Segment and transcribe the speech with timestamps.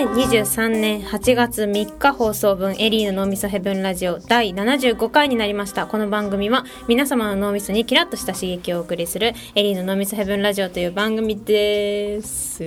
[0.00, 12.60] 2023年8月3日放送分エリーの脳みそヘブンラジオ第75回になりましたこの番組は皆様の脳みそにキラッとした刺激をお送りするエリーの脳みそヘブンラジオという番組です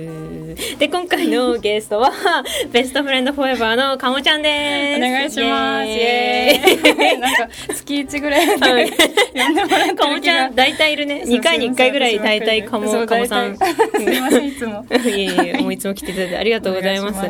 [0.78, 2.12] で今回のゲストは
[2.70, 5.86] ベストフレンドフォーエバーのかもちゃんですお願いします。
[5.86, 7.18] イイエエーイ。
[7.18, 9.94] なんか月一ぐらい呼んでもら。
[9.94, 13.62] かもちゃん大体いるね2回に1回ぐらい大体かもかもさんす
[14.02, 14.84] いませんいつも。
[15.04, 17.23] いえいえ、もういつも来ていただいてありがとうございます。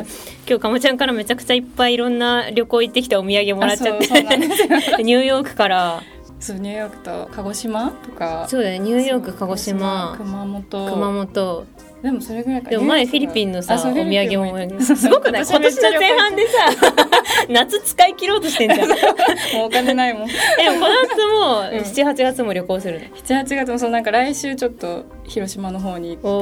[0.47, 4.07] 今日かもちゃんからめちゃくちゃいっぱいいろんな旅行行ってきたお土産もらっちゃって、
[5.03, 6.03] ニューヨークから、
[6.39, 8.45] そうニューヨークと鹿児島とか。
[8.47, 10.89] そうだね、ニューヨーク、鹿児島、熊本。
[10.89, 11.65] 熊本。
[12.05, 12.69] でもそれぐらいか。
[12.69, 13.97] でも前フィリピンのさ、お土産
[14.37, 15.41] もすごくない？
[15.43, 16.57] 今年の前半でさ、
[17.49, 18.87] 夏使い切ろうとしてんじゃん。
[18.87, 18.93] で
[19.55, 20.27] ももうお金ないもん。
[20.27, 21.79] この夏もうん。
[21.79, 26.41] 7、8月も旅行するの？7、8月もそうなんか来週ちょっと広島の方に行っ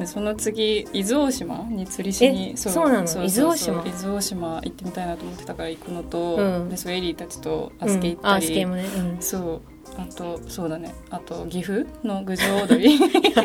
[0.00, 3.04] てその次伊豆大島に釣りしにえそうなの？
[3.04, 3.82] 伊豆大島？
[3.86, 6.68] 伊豆大島行ってみたいなと思ってたから行くのと、うん。
[6.70, 8.84] でそうエリーたちとアうんスケ行ったり、あスケもね。
[8.84, 9.16] うん。
[9.20, 9.60] そう
[9.98, 10.94] あとそうだね。
[11.10, 12.98] あと岐阜の郡上踊り。
[12.98, 13.40] 行く予定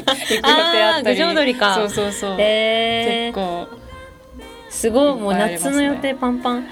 [0.83, 1.17] あったり。
[1.17, 1.75] 郡上踊りか。
[1.75, 3.33] そうそうそう、へー。
[3.33, 3.67] 結構
[4.69, 6.67] すごい、もう夏の予定パンパン。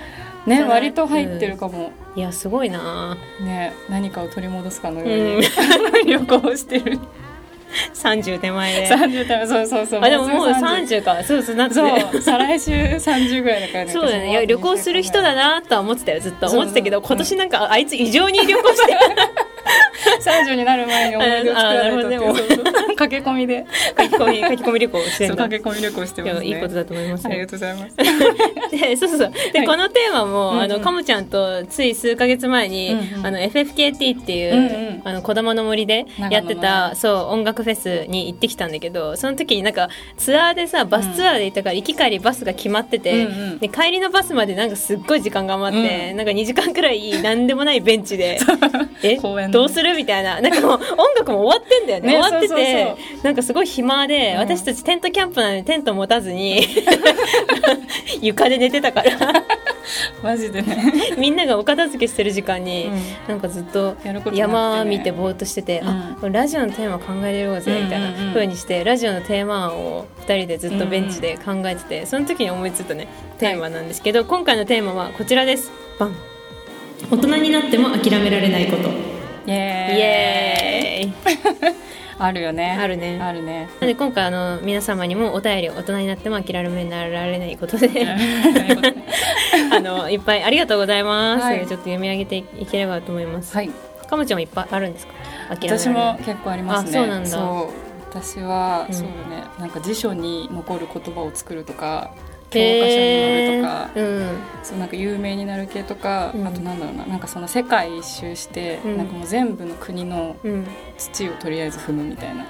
[0.45, 3.17] ね割と入ってるかも、いや、すごいな。
[3.41, 5.39] ね何かを取り戻すかのよううん。
[5.39, 5.47] に、
[6.05, 6.99] 旅行してる。
[7.93, 8.87] 30手前で。
[8.87, 10.01] 30代そうそうそう。
[10.03, 11.23] あでももうすぐ30 30か。
[11.23, 11.73] そうそうなって。
[11.75, 12.21] そう。
[12.21, 14.29] 再来週30ぐらいだからねそうだね。
[14.31, 16.47] いや旅行する人だなとは思ってたよずっと。
[16.47, 18.99] 思ってたけど今年なんかあいつ異常に旅行してる
[20.21, 23.65] 30になる前に思い出を作らないと 駆け込みで。
[23.97, 26.49] 書き込み書き込み旅行して駆け込み旅行していますね。
[26.49, 27.95] やいいことだと思いますありがよとうございます。
[28.71, 29.31] でそうそうそう。
[29.53, 29.67] で、はい。
[29.67, 30.61] このテーマも、うんうん。
[30.63, 33.25] あのかもちゃんとつい数ヶ月前に、うんうん。
[33.27, 35.01] あの FFKT っていう、うんうん。
[35.03, 43.59] あの小玉の森でやってた、のそう音楽フェスに行ってきたんだけどその時になんかツアーでさバスツアーで行ったから、行き帰りバスが決まってて、うんうん。
[43.59, 48.39] で帰りのバスまでなんかすっごい時間が余って、なんか2時間くらいなんでもないベンチで
[49.03, 50.41] え公園のどうするみたいな。
[50.41, 50.79] なんかもう音
[51.17, 52.13] 楽も終わってんだよね。
[52.13, 54.39] ね終わっててなんかすごい暇で、うん。
[54.39, 56.61] 私たちテントキャンプなのにテント持たずに
[58.21, 59.11] 床で寝てたから。
[60.23, 60.93] マジでね。
[61.17, 63.01] みんながお片付けしてる時間に、うん。
[63.27, 63.95] なんかずっと
[64.33, 73.07] 山見てぼーっとしてて、あこれラジオのテーマ考えれるぜみたいなうんうにしてラジオのテーマ案を2人でずっとベンチで考えてて、その時に思いついたね
[73.39, 75.71] テーマなんですけど、今回のテーマはこちらです。
[75.99, 76.15] バン。
[77.11, 79.14] 大人になっても諦められないこと
[79.47, 81.75] イエーイ
[82.17, 82.77] あるよね。
[82.79, 83.19] あるね。
[83.21, 83.67] あるね。
[83.81, 87.89] なので今回あの皆様にもお便り大人になっても諦められないことで。
[89.71, 91.59] あのいっぱいありがとうございます、はい。
[91.59, 93.69] ちょっと読み上げていければと思います、はい。
[94.07, 95.13] かもちゃんもいっぱいあるんですか？
[95.49, 96.89] 私も結構ありますね。
[96.91, 97.37] あそうなんだ。
[98.09, 98.95] 私は、うん。
[98.95, 99.43] そうだね。
[99.59, 102.11] なんか辞書に残る言葉を作るとか
[102.55, 104.39] 教科書に載るとか、うん。
[104.63, 106.47] そうなんか有名になる系とか、うん。
[106.47, 108.97] あとなんだろうななんかその世界一周して、うん。
[108.97, 110.67] なんかもう全部の国のうん、
[110.97, 112.45] 土をとりあえず踏むみたいな。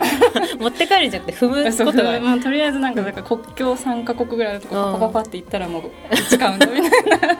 [0.58, 2.20] 持って帰るんじゃなくて踏む ことが。
[2.20, 4.92] もうとりあえずなんかだから国境3カ国ぐらいのとこうん。
[4.94, 7.38] パパパパって行ったらもう1カウントみたいな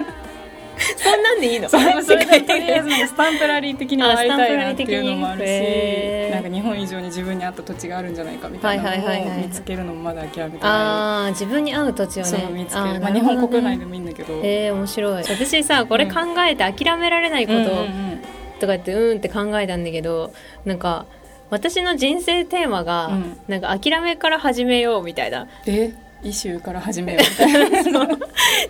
[0.97, 1.69] そんなんでいいの？
[1.69, 9.29] そうそれでとりあえずスタンプラリー的に回りたいなっていうのもあるしなんか日本以上に自分に合った土地があるんじゃないかみたいなはいはいはいはい。
[9.29, 12.49] のを見つけるのもまだ諦めてなあー自分に合う土地をね。
[12.53, 13.01] 見つける。
[13.01, 15.23] まあ、日本国内でももいいんだけど、えー、面白い。
[15.25, 17.65] 私さこれ考えて諦められないこと
[18.61, 20.33] とか言ってうんって考えたんだけど
[20.65, 21.07] なんか
[21.51, 23.37] 私の人生テーマが、うん。
[23.49, 25.49] なんか諦めから始めようみたいな。
[25.67, 25.93] え？
[26.23, 28.05] イシューから始めようみたいな。
[28.05, 28.09] っ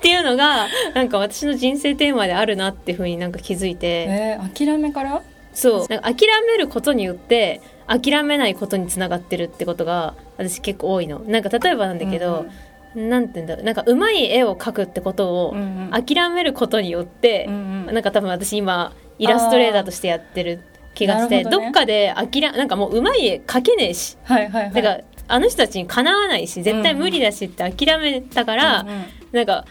[0.00, 5.21] ていうのがなんか私の人生テーマであるなっていうふうになんか気づいて、えー、諦めから？
[5.53, 5.87] そう。
[5.89, 11.19] なんか諦めることによって諦めないことにつながってるってことが私結構多いの。
[11.21, 12.47] なんか例えばなんだけど、
[12.94, 13.65] なんて言うんだろう。
[13.65, 16.05] なんかうまい絵を描くってことをうんうん。
[16.05, 17.55] 諦めることによって、うん
[17.89, 17.95] うん。
[17.95, 20.60] なんか多分私今イラストレーターとしてやってる
[20.95, 21.69] 気がして、どね。
[21.69, 24.16] っかで諦なんかもううまい絵描けねえし。
[24.25, 24.72] はいはいはい。
[24.72, 29.04] だからあの人たちにかなわないし絶対無理だしって諦めたから、うんうん。
[29.32, 29.65] なんか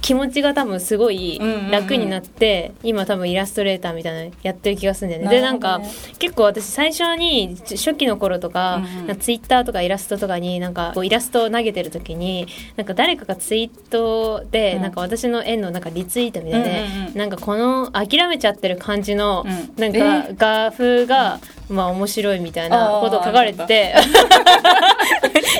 [0.00, 1.70] 気持ちが多分すごいうんうんうん。
[1.70, 5.28] 楽になって、今多分イラストレーターみたいなのやってる気がするんだよね。
[5.28, 5.80] でなんか
[6.18, 9.18] 結構私最初に初期の頃とか,、うんうん。
[9.18, 14.82] ツイッターとかイラストとかになんかこうイラストを投げてる時になんか誰かがツイートで、うん。
[14.82, 17.18] なんか私の絵のなんかリツイートみたいで、うんうんうん。
[17.18, 19.74] なんかこの諦めちゃってる感じの、うん。
[19.80, 23.94] なんか画風が、まあ面白いみたいなことを書かれてて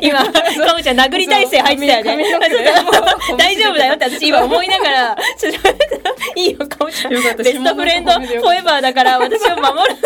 [0.02, 1.98] 今 かもちゃん殴り体勢入ってた。
[1.98, 2.24] よね
[3.36, 3.94] 大丈夫だよ。
[3.94, 5.16] って私今思いながら
[6.36, 6.40] い。
[6.48, 7.12] いよかもちゃん。
[7.12, 9.96] ベストフレンドフォーエバーだから私を守る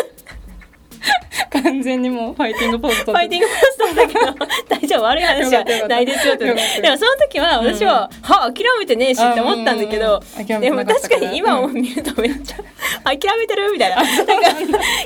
[1.51, 6.59] 完 完全にもうファイティングポーズファイティングポストだけど 大丈夫悪い話はないですよってでも
[6.97, 10.43] その時は私は、は諦めてねえしって思ったんだけど、うん。
[10.43, 10.61] うんうん。
[10.61, 11.75] でも確かに今をうん。
[11.75, 12.57] 見るとめっちゃ
[13.05, 13.73] 諦めてる？
[13.73, 13.97] みたいな。
[13.97, 14.35] なんか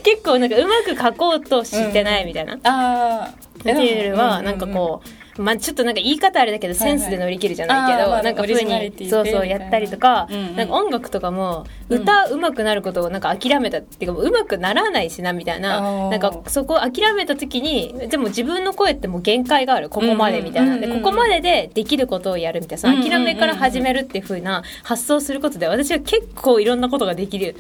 [0.03, 3.31] 結構なんかうまく書こうとしてないみたいな、ああ
[3.61, 10.57] っていうよりはなんかこう、まあちょっとなんか言い方あれだけどセンスで乗り切るじゃないけど、はいはいなんか風オリジナリにそうそうやったりとか、うんうん。
[10.57, 27.57] なんか音楽とかも歌うまくなることをなんか諦めたっていうかうまくならないしなみたいな、なんかそこを諦めた時にでも自分の声ってもう限界があるここまでみたいな、うんうんでここまででできることをやるみたいなその諦めから始めるっていう風な発想することで私は結構いろんなことができる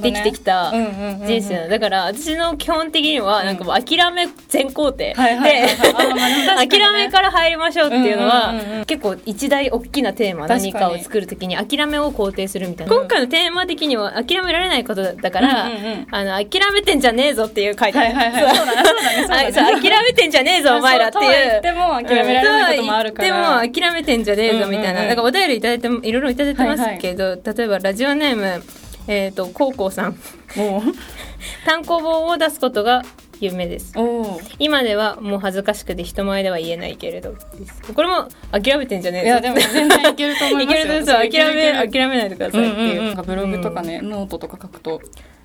[0.00, 8.54] できてきた人生だから私の基本的にはなんかもう諦め全工程で 諦めから入りましょうっていうのは
[8.86, 10.46] 結構一大大きなテーマ。
[10.46, 15.66] 何かを作るときに諦めを肯定するみたいな、うん今回のテーマ的には諦められないことだから、
[16.10, 18.56] あの諦めてんじゃねえぞっていう書いてある、はいはいはい。
[18.56, 18.66] そう。
[18.66, 19.44] だねそうだねそうだね。
[19.44, 21.22] はいそう諦めてんじゃねえぞお前らっていう。
[21.22, 23.28] そうとは言っても諦められないこともあるから。
[23.28, 28.62] うんとは言っても諦めてんじゃねえぞみたいな、うんからお便りいただいてもいろいろいただいてますけど、例えばラジオネーム
[29.06, 30.16] えっ、とコウコウさん。
[30.56, 30.82] も
[31.64, 33.02] 単行本を出すことが
[33.40, 33.94] 夢です。
[34.58, 37.34] 今ではもう恥ずかしくて人前では言えないけれど。
[37.94, 39.26] これも諦めてんじゃねえぞ。
[39.26, 41.04] いやでも全然いけると思いますよ。
[41.30, 45.00] 諦め諦めないでくださいっていう、なんかブログとかね、ノートとか書くと。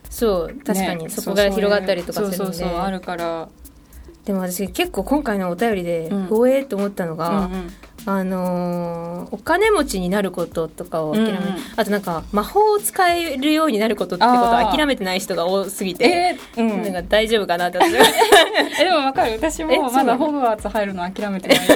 [0.10, 1.06] そう確かに。
[1.06, 2.80] ねそこが広がったりとかするんで、そうそうそう。
[2.80, 3.50] あるから。
[4.26, 6.26] でも私結構今回のお便りでうん。
[6.26, 7.74] ほえーと思ったのが、うんうん
[8.10, 11.44] あのーお金持ちになることとかを諦め、うんうん。
[11.76, 16.84] あとなんか魔法を使えるようになることってことを諦めてない人が多すぎて、えーうん。
[16.84, 17.80] なんか大丈夫かなって
[18.80, 19.34] えでもわかる。
[19.34, 21.58] 私えもまだホグワーツ入るの諦めてない。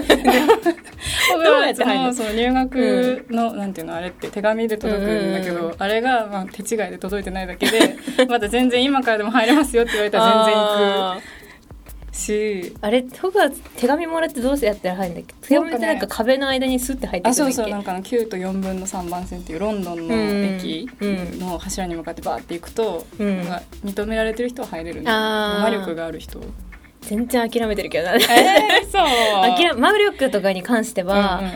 [1.33, 2.13] ホグワーツの？
[2.13, 5.65] その入学の、なんていうのあれって手紙で届くんだけど、うん。
[5.65, 7.97] うんあれがまあ手違いで届いてないだけで
[8.29, 11.40] まだ全然今からでも入れますよって言われたら全然行く
[12.21, 15.47] しあれホグワーツ手紙もらってどうしてやったら入るんだっけ？
[15.49, 17.53] 手紙ってなんか壁の間にスッて入ってくあるんだっけ？
[17.53, 20.15] そうそうなんかあの9と4分の3番線っていうロンドンの
[20.57, 23.41] 駅の柱に向かってバーって行くと、うん。
[23.83, 25.61] 認められてる人は入れるんだあー。
[25.63, 26.39] 魔力がある人。
[27.01, 28.21] 全然諦めてるけどな、えー、
[28.91, 29.75] そう。
[29.81, 31.53] 魔力とかに関しては、うんうん。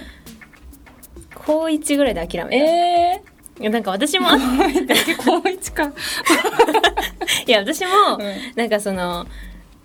[1.46, 3.22] 高1ぐらいで諦めた、え
[3.62, 5.94] いやなんか私もあー、 高一か。
[7.46, 8.34] いや私も、うん。
[8.56, 9.28] なんかその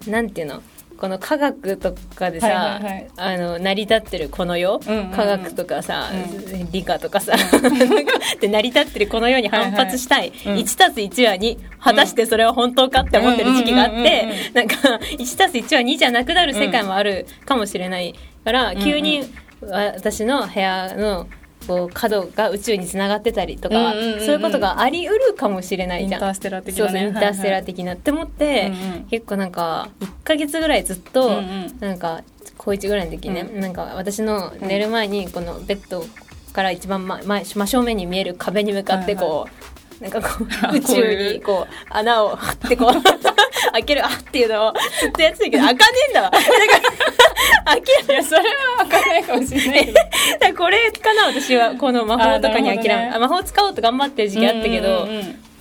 [0.06, 0.62] なんていうの？
[1.00, 3.10] この科学とかでさ、はいはいはい。
[3.16, 5.10] あの成り立ってるこの世、うんうんうん。
[5.12, 7.32] 科学とかさ、う理科とかさ、
[8.38, 10.60] で成り立ってるこの世に反発したい、はいはい。
[10.60, 10.66] うん。
[10.66, 14.54] 1+1 は2果たしてそれは本当かって思ってる時期があっうんうんうんてうん。
[14.54, 14.76] なんか
[15.16, 18.14] 1+1 は2じゃなくなる世界もあるかもしれない
[18.44, 18.84] から、んうん。
[18.84, 19.24] 急に
[19.62, 21.26] 私の部屋の
[21.70, 26.12] こう角が宇宙につながってたりとか、うんうんうんうんそういうことがありうるかもしれないじゃん。
[26.14, 29.04] インターステラー的そうそうなねインターステラー的なって思って、うんうん。
[29.04, 31.78] 結構なんか1ヶ月ぐらいずっと、うんうん。
[31.78, 32.22] なんか
[32.58, 36.04] 高1ぐらいの時ね、うんなんか私の寝る前にこのベッド
[36.52, 39.69] から一番前前真正面に見える壁に向かってこう、
[40.00, 40.28] なんかこ
[40.62, 43.02] あう宇宙にこう穴を張ってこう
[43.72, 46.30] 開けるあっていうのをずっとやってたけど開かねえんだわ。
[46.30, 46.46] だか
[47.66, 48.40] ら諦めいやそれ
[48.78, 49.94] は分かんないかもしれない
[50.40, 51.74] け これかな私は。
[51.74, 53.12] この魔法とかに諦めね。
[53.14, 55.16] あ魔法使おうと頑張ってる時期あったけど、うんうん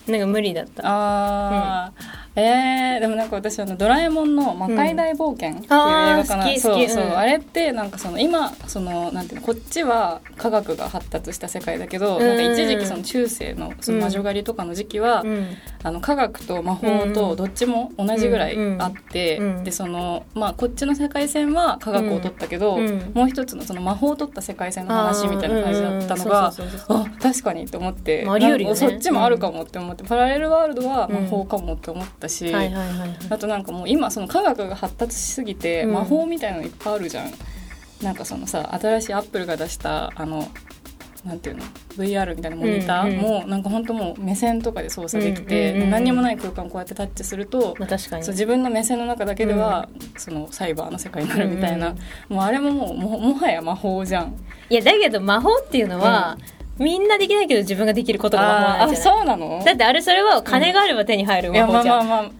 [0.08, 0.12] うん。
[0.12, 0.82] なんか無理だった。
[0.86, 2.04] あー、
[2.40, 6.90] えー、でもなんか私あの「ドラえもんの魔界大冒険」っていう映画かな、あー好き好き。
[6.90, 7.18] そうそう、うん。
[7.18, 12.28] あれってなんかその今そのなんていうのこっちは科学が発達した世界だけど、うん。
[12.28, 15.48] なんか一時期その中世のその魔女狩りとかの時期は、うん。
[15.82, 19.46] あの科学と魔法とどっちも同じぐらいあって、うん。
[19.58, 23.12] うんでそのまあこっちの世界線は科学を取ったけど、うん。
[23.16, 26.54] もう一つのその魔法を取った世界線の話みたいな感じだったのが
[26.90, 27.80] あ確かにって。
[27.80, 28.76] 思って、ね。
[28.76, 33.18] そっちもあるかもって思って、パラレルワールドは魔法かもって思ったし、はいはいはいはい。
[33.30, 35.94] あとなんかもう今その科学が発達しすぎて、うん。
[35.94, 37.32] 魔法みたいなのいっぱいあるじゃん。
[38.02, 40.48] なんかそのさ新しいアップルが出したあの
[41.26, 41.64] なんていうの
[41.98, 48.24] ？VR みたいなモニターうんうんも、なんか本当もう目線とかで操作できて、うんうんうん何にもない空間をこうやってタッチすると、まあ確かに。
[48.24, 54.34] そう自分の目線の中だけでは、そのサイバーの世界になるみたいな、うんもうあれももうももはや魔法じゃん。
[54.70, 56.38] いやだけど魔法っていうのは、
[56.80, 59.18] みんなできないけど自分ができることが魔法ああなんじゃない？
[59.18, 59.62] そうなの？
[59.66, 62.32] だってあれそれは金があれば手に入るいやまあ魔法じゃん、まあまあ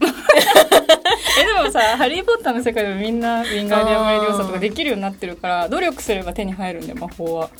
[1.40, 7.50] えでもさ「ハリー・ポッター」の世界でもみんなウィンガーディアム・レディオサとかできるようになってるから努力すれば手に入るんだよ魔法は。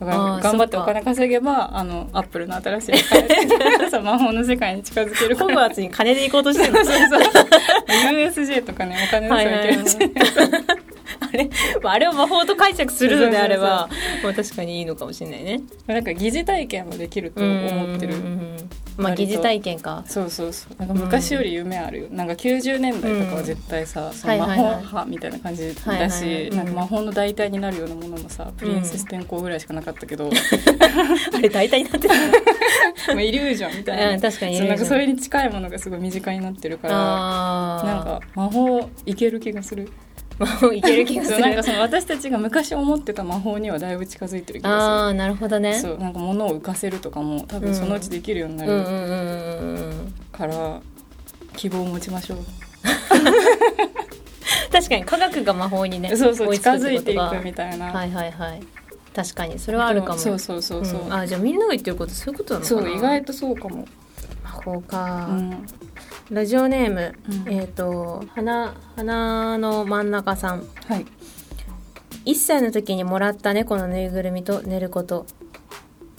[0.00, 3.28] だからあー頑張ってそっかお金稼げばあのアップルの新しい世界
[3.90, 5.36] そう魔法の世界に近づける。
[5.36, 6.78] ホグワーツに金で行こうとしてるの？
[6.84, 7.22] そうそう
[8.14, 9.88] USJ とかねお金出せばいける。
[9.88, 9.98] し、
[11.20, 11.50] あれ
[11.82, 13.88] まああれを魔法と解釈するのであれば
[14.22, 15.60] まあ確かにいいのかもしれないね。
[15.86, 18.14] なんか疑似体験もできると思ってる。
[18.14, 20.04] うんうんうんうんまあ疑似体験か。
[20.06, 20.74] そうそうそう。
[20.78, 30.30] なんか昔より夢あるよ、なんか90年代とかは絶対さ、その魔法派みたいな感じだし、なんか魔法の代替になるようなものもさプリンセス天候ぐらいしかなかったけど、
[31.34, 32.14] あれ大体になってる
[33.08, 39.90] まあイリュージョンみたいな、うん確かになんかそれに近いものがすごい身近になってるからなんか魔法いける気がする
[40.40, 41.40] 魔法いける気がする。
[41.40, 45.74] なんかその私たちが昔思ってた魔法にはだいぶ近づいてる気あがあなるほどね。
[45.74, 48.84] するそうなんか物を浮かせるとかも多分そのうちできるようになる
[50.32, 50.80] から、
[51.56, 52.38] 希望を持ちましょう。
[54.72, 58.62] 確かに科学が魔法にねそうそう近づいていくみたいな、はいはいはい。
[59.14, 60.18] 確かにそれはあるかも。
[60.18, 61.12] そうそうそうそう、ん。
[61.12, 62.80] あじゃあみんなが言ってることそういうことなのかな。
[62.82, 63.86] そう意外とそうかも、
[64.42, 65.66] 魔法か、うん
[66.30, 67.14] ラジオネーム、
[67.46, 67.52] うん。
[67.52, 70.62] えっ、と花花の真ん中さん。
[70.86, 71.06] はい。
[72.24, 75.26] 1歳の時にもらった猫のぬいぐるみと寝ること。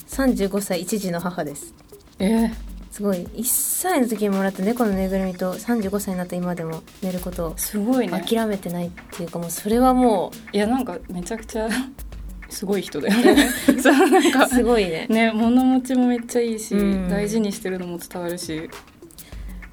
[0.09, 1.73] 35歳一児の母です。
[2.19, 2.51] えー、
[2.91, 3.19] すごい。
[3.19, 8.21] 1歳の時にもらった猫のぬいぐるみと35歳になった今でも寝ることをすごいね。
[8.21, 11.69] 諦めてないっていうかもうそれはもいやなんかめちゃくちゃ
[12.49, 13.47] すごい人だよね。
[13.81, 15.07] そうなんうかすごいね。
[15.07, 17.09] ね物持ちもめっちゃいいし、うん。
[17.09, 18.69] 大事にしてるのも伝わるし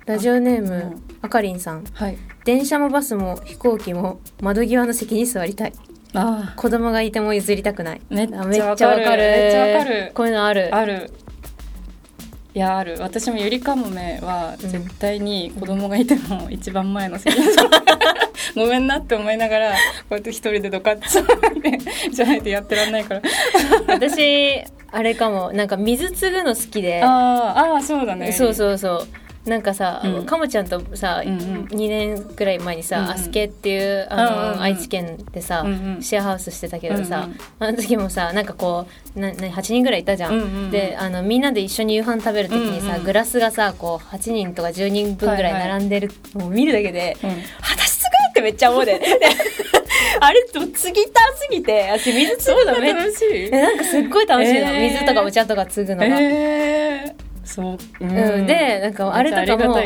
[0.08, 0.78] ラジオネーム、う。
[0.78, 1.84] んあかりんさん。
[1.92, 2.16] はい。
[2.46, 5.72] 電車もバスも飛行機も窓際の席に座りたい。
[6.14, 8.00] あ子供がいても譲りたくない。
[8.08, 8.76] めっちゃわかる。
[8.76, 9.22] ちゃわかる。
[9.22, 10.12] めっちゃわかる。
[10.14, 10.74] こういうのある。
[10.74, 11.10] ある。
[12.54, 12.96] いやある。
[13.00, 17.46] 私もゆりかもめは絶対に子供がいても一番前の席に
[18.56, 19.76] ごめんなって思いながらこ
[20.12, 21.24] うやって一人でドカッと座っ
[21.60, 21.78] て
[22.10, 23.22] じゃないとやってらんないから。
[23.88, 25.52] 私あれかも。
[25.52, 27.02] なんか水継ぐの好きで。
[27.04, 28.32] あーあーそうだね。
[28.32, 29.08] そうそうそう
[29.48, 30.26] なんかさ、うん。
[30.26, 31.64] かもちゃんとさ、うんうん。
[31.66, 33.10] 2年くらい前にさ、うんうん。
[33.12, 34.60] アスケっていうあの、うんうんうん。
[34.62, 36.02] 愛知県でさ、うんうん。
[36.02, 37.38] シェアハウスしてたけどさ、うんうん。
[37.58, 38.86] あの時もさなんかこ
[39.16, 40.34] うなな8人ぐらいいたじゃん。
[40.34, 40.70] うんうんうん。
[40.70, 47.30] であのみんなで一緒に夕飯食べる時にさ、うんうんグラスがさこう8人とか10人分ぐらい並んでるのを見るだけで、うん。
[47.62, 48.98] 私すごいってめっちゃ思う で。
[48.98, 49.06] で
[50.20, 51.20] あれもう継ぎた？
[51.36, 51.90] すぎて。
[51.90, 53.44] 私水継ぐのめっちゃ楽しい。
[53.46, 54.80] えなんかすっごい楽しいの、えー。
[54.92, 56.20] 水とかお茶とか継ぐのが。
[56.20, 58.10] えー、そう、うん。
[58.10, 59.84] うんでなんかあれとかもあ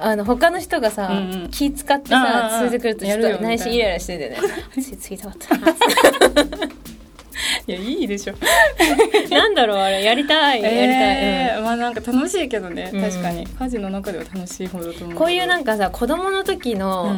[0.00, 1.10] あの他の人がさ、
[1.50, 4.38] 気使ってあさあ連れてくるとちょっと内心イライラしてんだよね。
[4.80, 5.56] つ ついたかった
[7.66, 8.34] いやいいでしょ。
[9.30, 10.02] なんだろうあれ。
[10.02, 10.62] やりたい。
[10.62, 13.02] やりたい、えーまあなんか楽しいけどね、うん。
[13.02, 13.46] 確かに。
[13.46, 15.08] 家事の中では楽しい方だと思う。
[15.10, 17.16] うんこういうなんかかさ子供の時うんの、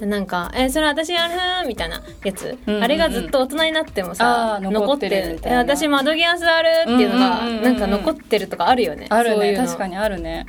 [0.00, 0.08] うん。
[0.10, 1.32] なんか「えそれ私やる」
[1.66, 2.84] みたいなやつ、うんうんうん。
[2.84, 5.56] あれがずっと大人になってもさ残ってるみたいな。
[5.58, 9.56] え私窓際座るっていうのがうんうんうんうんなんか残ってるとかあるよね、あるね。
[9.56, 10.46] 確かにあるね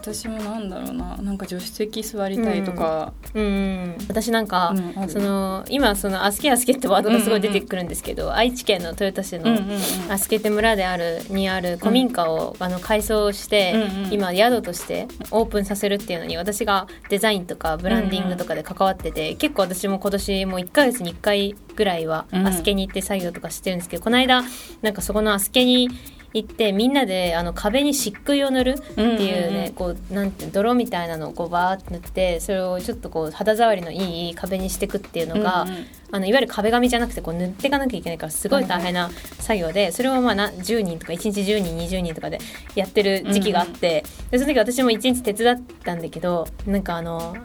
[0.00, 1.16] 私もなんだろうな。
[1.16, 3.44] なんか助手席座りたいとか、うん。
[3.44, 10.12] うん私なんか、うんその今その「アスケアスケ」ってワードがすごい出てくるんですけど、愛知県の豊田市の、うんうんうん。
[10.12, 22.46] アスケって村であるにある古民家を、あの改装して、うんうん今宿としてオープンさせるっていうのに私がデザインとかブランディングとかで関わってて、結構私も今年もう1ヶ月に1回ぐらいはうん。
[22.46, 24.44] アスケに行って作業とかしてるんですけど、この間
[24.82, 25.88] なんかそこのアスケに
[26.34, 29.72] 行ってみんなであの壁に漆喰を塗るっていうね、うんうんうん。
[29.72, 35.86] こうなんて泥みたいなのをこうバーって塗ってそれをちょっとこう肌触りのいい壁にしていくっていうのが、うんうん。
[36.10, 42.38] あのいわゆる壁紙じゃなくてこう塗っていかなきゃいけないからすごい大変な作業でそれをまあな10人とか1日10人20人とかで
[42.74, 47.36] やってる時期があって、でその時私も1日手伝ったんだけどなんかあの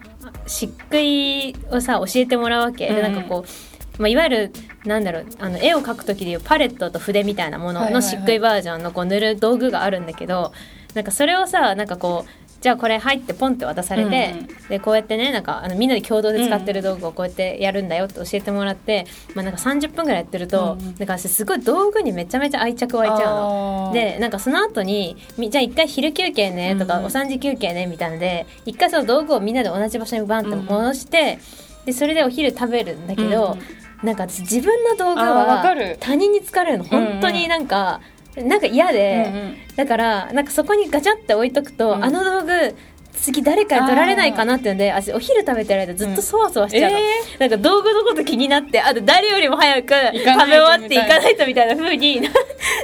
[0.47, 4.53] 漆喰をさ教えてもらうわけ、でなんかこう、まあ、いわゆる
[4.85, 8.11] なんだろうあの絵を描く時でいうパレットと筆みたいなもののはいはいはい。
[8.11, 10.51] 漆喰バージョンのこう塗る道具があるんだけど
[10.93, 14.47] なんかそれをさなんかこうじゃあこれ入ってポンって渡されて、うんうん。
[14.69, 20.87] でこうやってねなんかあのみんなで共同で使ってる道具をこうやってやるんだよって教えてもらって、まあ、なんか30分ぐらいやってると、うん。
[20.87, 23.91] うんなんか私すごい道具にめちゃめちゃ愛着湧いちゃうの。
[23.93, 27.05] でなんかその後にみじゃあ一回昼休憩ねとか、うんうん。
[27.07, 31.39] お3時休憩ねみたいなので一回その道具をみんなで同じ場所にバンって戻して、
[31.85, 33.57] でそれでお昼食べるんだけど、
[34.03, 35.97] なんか私自分の道具あーわかはる。
[35.99, 36.83] 他人に疲れるの。
[36.83, 38.01] 本当になんか、
[38.35, 42.03] なんか嫌で、だからなんかそこにガチャって置いとくと、うん。
[42.03, 42.75] あの道具
[43.13, 47.03] 次誰かに取られないかなっていうので私お昼食べてる間ずっとそわそわしちゃうの、え
[47.39, 52.29] なんか道具のこと気になってあと誰よりも早く食べ終わっていかないとみたいな風にな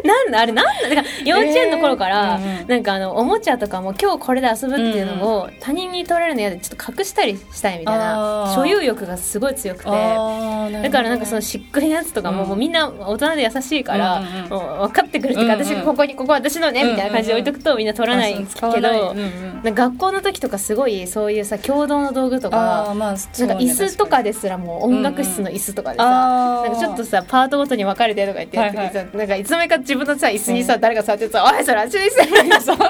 [0.09, 2.67] なんだあれなんだか幼稚園の頃から、えーうんうん。
[2.67, 9.89] なんかあのおもちゃとかも今日これで遊ぶっていうのを他人に取られるの嫌でちょっと隠したりしたいみたいな所有欲がすごい強くて。
[9.89, 19.15] だからなんかそのしっくりのやつとかも,、うんもうみんな大人で優しいから、もう分かってくるっていうか、私ここにここ私のねみたいな感じで置いとくとみんな取らないけど、
[19.63, 32.85] 学校のの時とかすごいそういうさ共同の道具とあかなんかね椅子とかですらもう音楽室の椅子とかでさ、なんかちょっとさパートごとに分かれてとか言ってやってなんかいつの間にか自分のさ椅子にさ、誰が座っててさ「おいそれあっちの椅子そんな。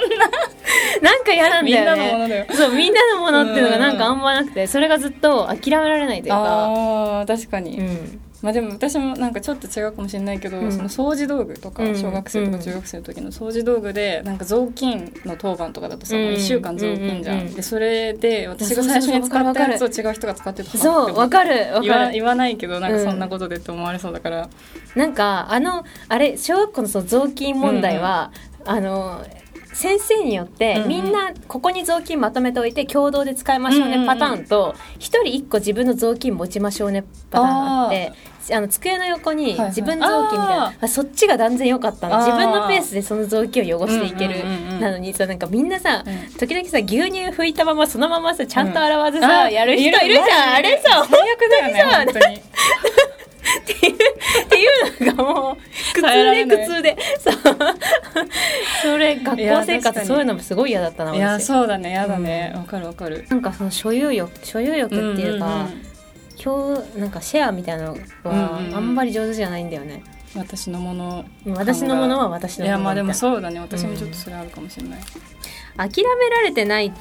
[1.01, 1.75] なんか嫌なんだよね。
[1.75, 2.46] みんなのものだよ。
[2.51, 6.38] そうみんなのものっていうのがなんかあんまなくてそれがずっと諦められないというか。
[6.38, 10.72] あー確かに、うんまあでも私もなんかちょっと違うかもしれないけど、うん。
[10.72, 11.96] その掃除道具とかうん。
[11.96, 12.58] 小学生とうん。
[12.58, 16.24] か中学生の時の掃除道具でなんか雑巾の当番とかだとさ、うん。
[16.24, 22.12] もう1週間雑巾じゃん、うんうんうんでそれで私が最初に使ったやつを違う人が使ってたそうわかるわ言わかる。
[22.13, 24.50] 言わないけどなんかそんなことでって思われそうだから、
[24.96, 28.31] なんかあのあれ小学校のその雑巾問題は、
[28.65, 29.25] あの
[29.79, 38.12] 先生によって、みんなここに雑巾まとめておいて共同で使いましょうねパターンと一、人一個自分の雑巾持ちましょうねパターンがあって
[38.53, 39.67] あの机の横にはいはい。
[39.69, 42.17] 自分雑巾みたいな、ああそっちが断然良かったの。
[42.17, 46.33] 自分のペースでその雑巾を汚していける、うんうんなのにさなんかみんなさ、うん。
[46.33, 49.24] 時々さ牛乳拭いたままそのままさちゃんと洗わずうん。
[49.24, 50.55] さ、あやる人いるじゃん。
[50.55, 52.36] あれさ本当にさ本当に。
[52.36, 52.41] っ
[53.65, 53.98] ていう
[54.43, 54.65] ってい
[55.05, 55.58] うのがもう
[55.93, 56.98] 苦痛で苦痛で。
[57.19, 57.34] そう。
[58.81, 62.53] それ学校生活そういうのもすごい嫌だったないや私そうだねやだね。
[62.55, 63.25] わ、かるわかる。
[63.29, 65.86] なんかその所有欲所有欲っていうか、んんん。
[66.41, 68.72] 今日なんかシェアみたいなのうんうんうん。
[68.72, 70.03] はあんまり上手じゃないんだよね、
[70.36, 71.25] 私のもの。
[71.48, 73.60] 私のものは私のものいやまあでもみそうだね。
[73.60, 76.93] 私もちょっとそれあるかもしれない、たいな諦められてない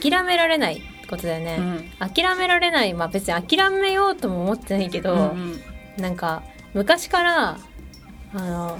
[0.00, 2.08] 諦められないってことだよね、うん。
[2.08, 5.24] 諦められないまあ別に諦めようとも思ってないけど、うんう
[6.00, 6.02] ん。
[6.02, 6.42] なんか
[6.74, 7.58] 昔から
[8.34, 8.78] あの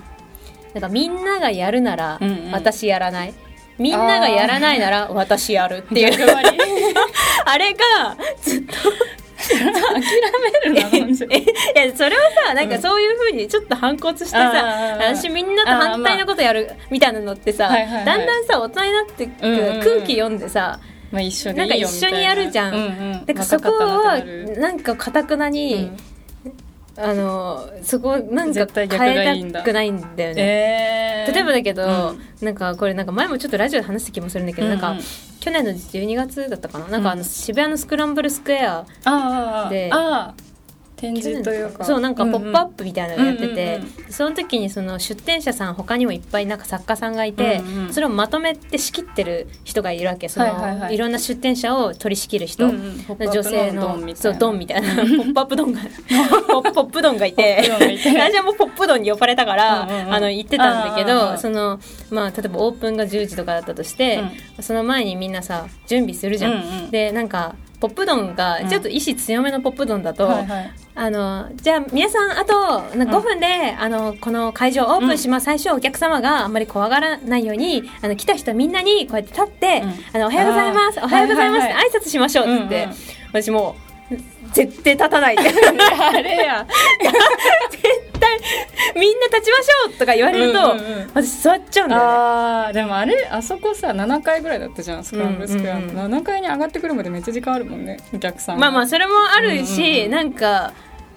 [0.75, 2.51] なんかみんながやるならうんうん。
[2.53, 3.35] 私やらない、
[3.79, 6.13] みんながやらないなら私やるっていう。
[7.45, 8.75] あれがずっと
[9.43, 14.51] 諦めるな いやそれはさなんかそういうふうにちょっと反骨してさ、
[14.95, 20.79] あー私みんなと反対のことやるみたいなのってさ、だんだんさ大人になってくうんうんうん空気読んでさ、
[21.11, 21.65] まあ一緒でな。
[21.65, 22.75] いんか一緒にやるじゃん。
[22.75, 23.27] うんうん。
[23.27, 24.19] だからそこは
[24.57, 25.91] なんかかたくなに、
[26.97, 28.99] あのそこなんか変えた
[29.63, 31.27] くないんだよね。
[31.27, 31.35] えー。
[31.35, 32.45] 例えばだけど、うん。
[32.45, 34.99] なんかこれなんか前もちょっとラジオで話した気もするんだけど、なんかうん。
[34.99, 35.05] うん
[35.43, 36.87] 去年の12月だったかな？
[36.87, 37.25] なんかあのうん。
[37.25, 40.42] 渋谷のスクランブルスクエアああでああ
[41.03, 41.85] 展示というか。
[41.85, 50.29] そうなんか「ポップアップみたいなのやってて、うんうんその時にその出展者さん他にもいっぱいなんか作家さんがいて、うんうんそれをまとめて仕切ってる人がいるわけ。
[50.29, 50.97] その、はいいはいはい。
[50.97, 53.31] ろんな出展者を取り仕切る人、うんうん。
[53.31, 54.23] 女性ののドンみたいな。
[54.23, 54.89] そうドンみたいな。
[54.95, 55.81] ポップアップドンが
[56.73, 57.65] ポップドンがいて。
[57.71, 60.15] 私はもうポップドンに呼ばれたから、うんうんうん。
[60.15, 64.23] あの行ってたんだけどそのまあ例えばオープンが10時とかだったとして、
[64.61, 66.53] その前にみんなさ準備するじゃん。
[66.53, 66.91] うんうん。
[66.91, 70.73] でなんかポップドンがちょっと意志強めのポップドンだと、はいはい。
[70.95, 79.91] あのじゃあ皆さんあとな5分で、あのこの会場オープンします、最初お客様があんまり怖がらないようにあの来た人みんなにこうやって立って、うん。
[80.17, 82.97] あのおはようございますおはようございます、はいはい挨拶しましょうって言って、うんうん。
[83.33, 83.92] 私もう
[84.53, 86.67] 絶対立たないあれや。
[88.21, 88.41] 対
[88.95, 91.11] みんな立ちましょうとか言われると、うんうんうん。
[91.15, 92.09] 私座っちゃうんだよね。
[92.09, 95.91] あーでもあれあそこさ7階ぐらいだったじゃんスクランブルスクエアの、うん。
[95.91, 96.15] うん。
[96.15, 98.61] 7階に上がってくるまでめっちゃ時間あるもんねお客さんが。
[98.61, 100.11] まあまあそれもあるし、うんうんうん。
[100.11, 100.73] なんか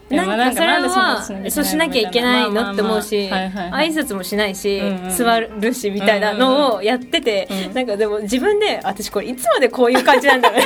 [0.08, 3.52] なんまあかそれはそうしなきゃいけないのって思うし挨
[3.88, 7.74] 拶もしないし座るしみたいなのをやっててうん。
[7.74, 10.62] なんかでも自分で私これいつまでこういう感じなんだろう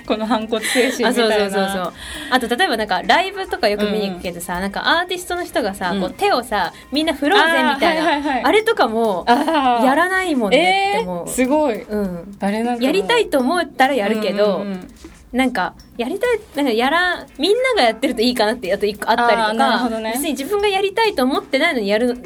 [0.06, 1.34] この反骨精神あみたいな。
[1.38, 1.92] そうそうそうそう。
[2.30, 6.00] あと例えばなんかライブとかよく見に行くけどさなんかアーティストの人がさうん。
[6.00, 11.26] こう手をさみんな振ろうぜみたいあーはいはいはいなあれとかもやらないもんねってえ思う。
[11.26, 11.82] ー、すごい。
[11.82, 12.36] うん。
[12.40, 14.88] あれなんやりたいと思ったらやるけど、うんうんうん。
[15.32, 20.12] なんかやりたいなんかやらみんながやってるといいかなってあと一個あったりとか、ね。
[20.14, 22.16] 別に自分がやりたいと思ってないのにやる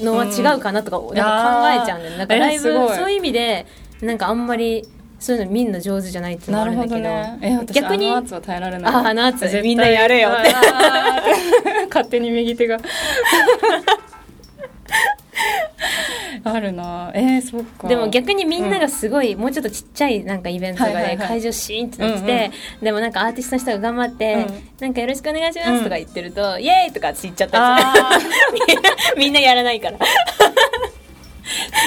[0.00, 2.10] のは違うかなとか、なんか考えちゃうんだよ。
[2.12, 3.66] ねなんかライブ、そういう意味で
[4.00, 4.88] なんかあんまり
[5.22, 7.38] そういうの見るの上手じゃないってなるほどどね。
[7.40, 8.92] え私逆にあの圧は耐えられない。
[8.92, 10.30] ああの圧みんなやれよ
[11.88, 12.80] 勝手に右手が。
[16.44, 17.12] あるな。
[17.14, 17.86] えー、そっか。
[17.86, 21.18] でも逆にみんながすごい、もうちょっとちっちゃいなんかイベントとかはいはいはい。
[21.18, 22.50] で会場シーンってなってて、
[22.82, 24.46] でもなんかアーティストの人が頑張って、うん。
[24.80, 27.78] なんかよろしくお願いしますとか言ってると、イエーイとかって言っちゃった
[29.14, 29.98] り みんなやらないから。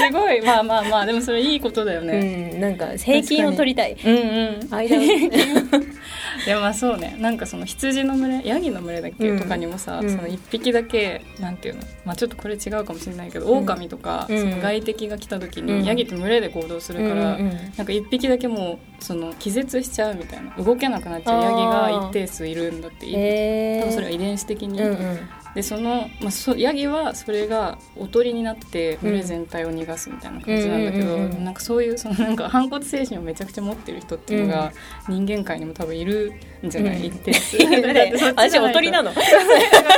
[0.08, 0.41] すごい。
[0.41, 3.97] まあまあまあでもそれいいことだよね、うん、なんか平均を取りたい。
[4.04, 4.73] うんうん。
[4.73, 4.99] 間を。
[6.45, 7.15] でもまあそうね。
[7.19, 9.39] なんかその羊の群れヤギの群れだっけ、うん。
[9.39, 10.10] とかにもさ、うん。
[10.10, 11.82] その一匹だけなんていうの？
[12.06, 13.58] まあちょっとこれ違うかもしれないけど、うん。
[13.60, 14.39] 狼とか、うん。
[14.39, 15.84] その外敵が来た時に、うん。
[15.86, 17.54] ヤギと群れで行動するから、うんうんうん。
[17.78, 20.63] なんか一匹だけもうその気絶しちゃうみたいな。
[20.63, 25.19] 動けなくなっちゃうヤギが一定数いるんだって、多分それは遺伝子的に、うんうん
[25.56, 34.74] でその、まあ、そヤギはそれがおとりになって群れ全体を逃がすみたいな感じなんだけど、なんかそういう そのなんか反骨精神をめちゃくちゃ持ってる人っていうのが
[35.08, 36.34] 人間界にも多分いる
[36.65, 37.06] んじゃない、うん。
[37.06, 37.32] 一定
[38.36, 39.13] 私おとりなの。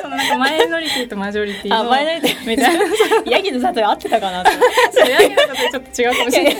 [0.02, 2.50] そのなんかマイノリティとマジョリティのあマイノリティ。
[2.50, 2.84] みたいな。
[3.26, 4.41] ヤギの里で合ってたかな？
[4.41, 4.52] って
[4.91, 6.56] そうヤギのことでちょっと違うかもしれない。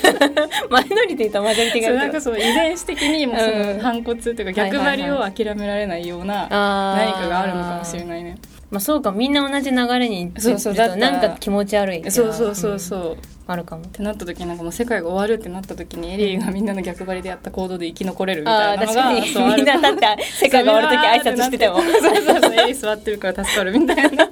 [0.70, 3.78] マイノリティとマジョリティがなんかその遺伝子的にもうそうん。
[3.78, 8.38] の反骨というか逆張りを諦められないような何かがあるのかもしれいないね。
[8.70, 13.86] まあそうかみんな同じ流れにそうそうだなんか気持ち悪いそうそうそうそう、っあるかも。
[13.86, 19.56] てなった時なんかもう世界が終わるってなった時にエリーがみんなの逆張りでやった行動で生き残れるみたああいなのが確かに。
[19.56, 21.82] みんなだって世界が終わる時挨拶してても。
[21.82, 24.30] そうそうそうエリー座ってるから助かるみたいな。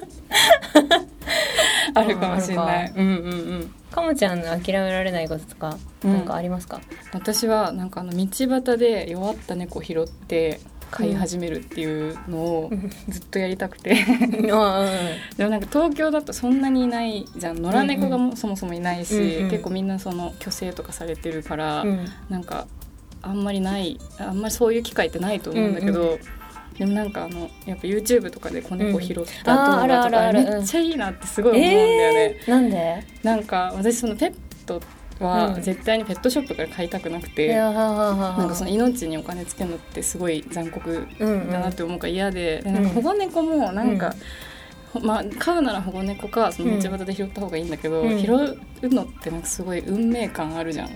[1.96, 2.94] あるかもしれない。
[2.94, 3.16] うんうんう
[3.60, 3.74] ん。
[3.90, 6.82] かもちゃんの諦められないこととかうんなんかありますか、
[7.14, 10.60] 私はなんかあの道端で弱った猫拾って
[10.96, 12.90] 飼い始めるっていうのをうん。
[13.10, 13.98] ずっとやりたくて。
[14.54, 14.90] あ
[15.38, 17.62] でもなんか東京だとそんなにいないじゃん。
[17.62, 19.50] 野良猫がもそもそもいないし、うんうん。
[19.52, 21.90] 結構みんなその虚勢とかされてるから、うん。
[21.90, 22.68] うんなんか
[23.22, 26.20] あんまりないあんまりそういう機会ってないと思うんだけど、うん
[26.78, 32.38] でもなんかあのやっぱ YouTube とかで子猫拾った動画とかめっちゃいいなってすごい思うんだよね。
[32.38, 33.04] えー、なんで？
[33.24, 34.34] なんか私そのペッ
[34.66, 34.82] ト
[35.20, 35.62] はうん。
[35.62, 44.14] 絶対にペットショップから買いたくなくて、なんかその命にお金つけるのってすごい残酷うんだなって思うから嫌で,なんか保護猫もなんか、
[44.94, 48.22] ほまあ、飼うなら保護猫かその道端で拾った方がいいんだけど、うん。
[48.22, 48.58] 拾う
[48.90, 50.90] のってなんかすごい運命感あるじゃん。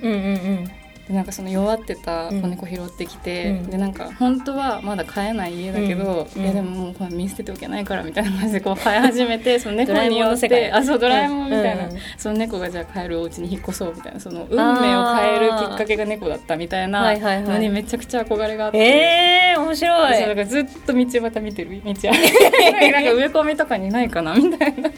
[1.09, 3.69] でなんかその弱ってた子猫拾ってきて、うん。
[3.71, 6.43] でなんか本当はまだ飼えない家だけど、うん。
[6.43, 11.91] いやでももうこれ見捨てておけないからみたいな感じでこう飼い始めてその猫によってあそうドラえもんみたいな、うん。
[11.93, 17.43] うんその猫がじゃあ飼えるお家に引っ越そうみたいなその運命を変えるきっかけが猫だったみたいなはいはいはい。
[17.43, 18.77] のにめちゃくちゃ憧れがあって。
[18.77, 20.21] えー、面白い。
[20.21, 24.91] だからずっと道端見てる道 なんか植え込みとかにないかなみたいな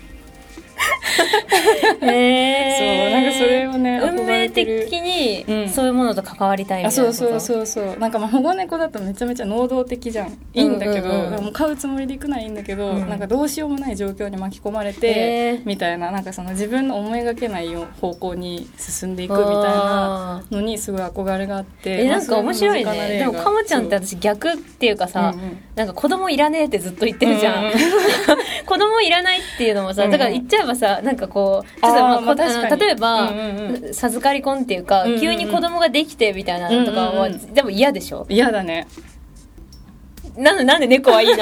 [2.02, 4.68] えそうなんかそれをね運命的
[5.02, 5.70] にうん。
[5.70, 7.18] そういうものと関わりたいみあたいなこと？
[7.18, 8.00] そうそうそうそう。
[8.00, 10.30] なんかまあ保護猫だとめちゃめちゃ能動的じゃん。
[10.54, 13.10] いいんだけど、うんうんうんもう飼うつもりで行くのはいいんだけど、うん。
[13.10, 15.66] なんかどうしようもない状況に巻き込まれて、えー。
[15.66, 16.12] みたいな。
[16.12, 22.06] なんかその自分の思いがけないよ方向に進んでいくみたいなのにすごい憧れがあって。
[22.06, 23.20] えなんか面白いね。
[23.20, 25.58] でもかもちゃんって私逆っていうかさ、うんうん。
[25.76, 27.74] なんか子供いらねえってずっと言ってるじゃん、うんうん
[28.66, 38.88] 子供いらないっていうのもさだから言っちゃえばさなんかこうちょっとまあこまあ例えば、うんうんう授かり婚っていうか、うんうんうん急に子供ができてみたいなのとかは、うんうんうでも嫌でしょ嫌だね
[40.38, 41.36] なんでなんで猫はいいの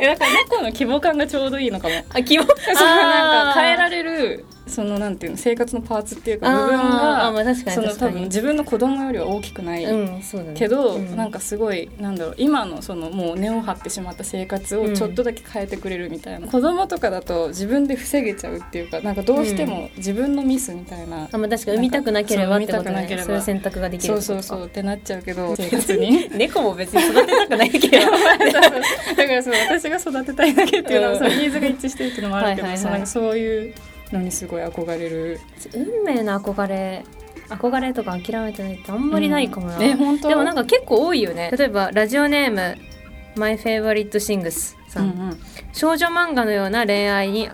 [0.00, 10.54] えだから猫の規模感がちょうどいいのかもあ希望そうなんか変えられるそのなんていうの生活のパーツっていうか部分があまあ確かにその多分自分の子供よりは大きくない、うんそうだね。
[10.58, 11.16] けど、うん。
[11.16, 23.06] なんかすごいなんだろう今のそのもう根を張ってしまった生活をちょっとだけ変えてくれるみたいな、子供とかだと自分で防げちゃうっていうかなんかどうしても自分のミスみたいな、あまあ確かに産みたくなければってことね。
[23.24, 26.30] そういう選択ができるそうそうそうってなっちゃうけど生活に。
[26.36, 28.06] 猫も別に育てたくないけど。
[29.16, 32.82] だからそう私が育てたいだけっていうのは、うんそのニーズが一致してるっていうのもあるけどはいはいはい。
[32.82, 33.74] そうなんかそういう
[34.12, 35.40] のにすごい憧れる？
[35.74, 37.04] 運命の憧れ
[37.48, 39.82] 憧れとか諦めてないってあんまりないかもな、うん。
[39.82, 40.28] え本当？
[40.28, 41.50] でもなんか結構多いよね。
[41.56, 42.76] 例えばラジオネーム
[43.36, 45.40] My Favorite Sings さん、うん
[45.72, 47.48] 少女漫画のような恋愛に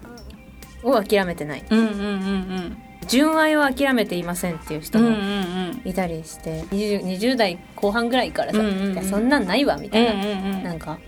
[0.83, 1.65] を諦めてない。
[1.69, 2.77] うんうんうんうん。
[3.09, 5.83] 純愛を諦めていませんっていう人うんうんうもん。
[5.85, 8.93] いたりして、20, 20代後半ぐらいからさ、うんうんうん。
[8.95, 10.63] いやそんなんないわみたいな、うんうんうん。
[10.65, 10.99] なんか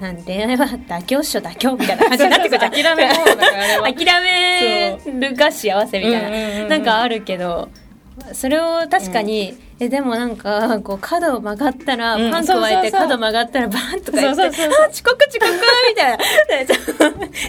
[0.00, 2.72] なん恋愛は妥協っしょ妥協みたいな感じになってくるじゃん。
[2.72, 6.68] 諦めるが幸せみたいな、うんうんうんうん。
[6.68, 7.68] なんかあるけど
[8.32, 12.30] それを確かに、えでもなんかこう角を曲がったら、うん。
[12.30, 13.18] パン加えてそうそうそう。
[13.18, 15.52] 角曲がったらバンとか言ってそう遅刻遅刻
[15.88, 16.18] みたいな。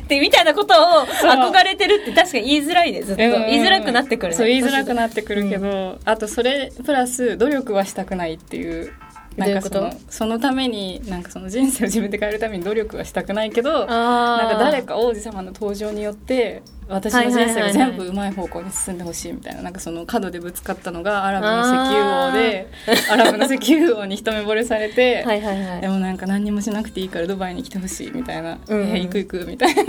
[0.07, 3.29] で みたいなことを憧れてるって確かに言いづらいねずっと、うん。
[3.29, 4.37] うんうん言いづらくなってくるね。
[4.37, 8.91] そう言いづらくなってくるけど、あとそれプラス努力はしたくないっていう
[9.37, 22.67] なんかそのそのためになんかその人生を自分で変えるために努力はしたくないけどなんか誰か王子様の登場によって私の人生が全部うまい方向に進んでほしいみたいななんかその角でぶつかったのがアラブの石油王で
[23.11, 25.35] アラブの石油王に一目惚れされて、はい
[25.81, 28.79] でもなんか何にもしなくていいからドバイに来てほしいみたいな「うん。
[28.79, 29.83] うんえ行く行く」みたいな。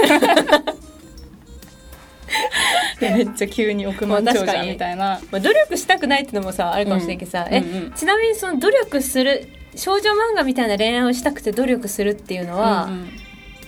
[3.00, 5.20] で めっちゃ急に億万長者みたいな。
[5.30, 7.92] まあ、努力したくないってのもさあるかもしれんけどさ、え、うんうんうん。
[7.92, 13.08] ちなみにその努力する少女漫画みたいな恋愛をしたくて努力するっていうのは、うんうん。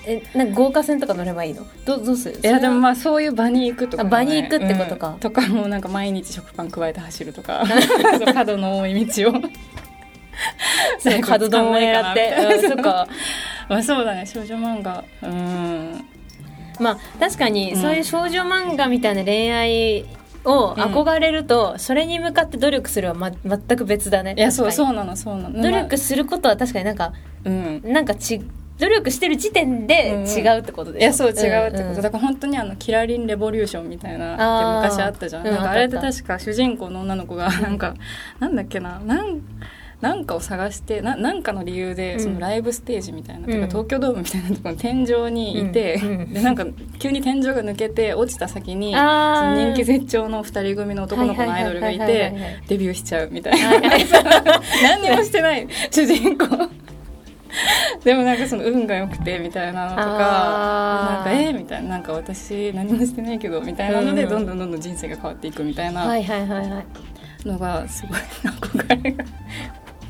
[0.06, 1.66] えなんか豪華船とか乗ればいいの？
[1.84, 2.40] どうどうする？
[2.42, 5.08] いやでもまあそういう場に行くとかもね、あ場に行くってことか。
[5.08, 5.18] うん。
[5.18, 7.64] とかもうなんか毎日食パン加えて走るとか。
[8.32, 9.32] 角の多い道を。
[11.00, 12.34] そう角度も狙って。
[12.62, 13.06] うんそっか。
[13.68, 15.04] まあそうだね少女漫画。
[15.22, 16.04] うん
[16.80, 17.80] まあ確かにうん。
[17.80, 20.04] そういう少女漫画みたいな恋愛
[20.44, 24.34] を憧れると、それに向かって努力するは、ま、全く別だね。
[24.36, 25.50] いやそうそうなのそうなの。
[25.50, 27.12] に努力することは確かになんか
[27.44, 27.82] うん。
[27.84, 28.40] なんかち
[28.78, 30.28] 努力してる時点でうんうん。
[30.28, 32.02] 違うってことでしょ、いやそう違うってこと、んん。
[32.02, 35.46] だから本当にあのキラリンレボリューションみたいなって昔あったじゃん。
[35.46, 37.94] うんなんかあれってあったあっ確か主人公の女の子がなんか、
[38.38, 39.00] なんだっけな。
[39.00, 39.40] なん
[40.00, 42.20] なんかを探してななんかの理由でうん。
[42.20, 43.68] そのライブステージみたいな、うん。
[43.68, 46.66] 東京ドームみたいなところの天井にいて、うんうんでなんか
[46.98, 53.68] 急に天井が抜けて落ちた先にその人気絶頂の二人組の男の子のアイドルがいてデビューしちゃうみたいな。
[53.68, 54.06] はいはい
[54.82, 56.46] 何にもしてない主人公。
[58.04, 61.88] でもなんかその運が良くてみたいなのとかなんかえーみたいな。
[61.90, 64.28] なんか私何もしてないけどみたいなのでうん。
[64.30, 67.48] どんどんどんどん人生が変わっていくみたいなはいはいはいはい。
[67.48, 68.18] のがすごい
[68.86, 69.24] 憧れが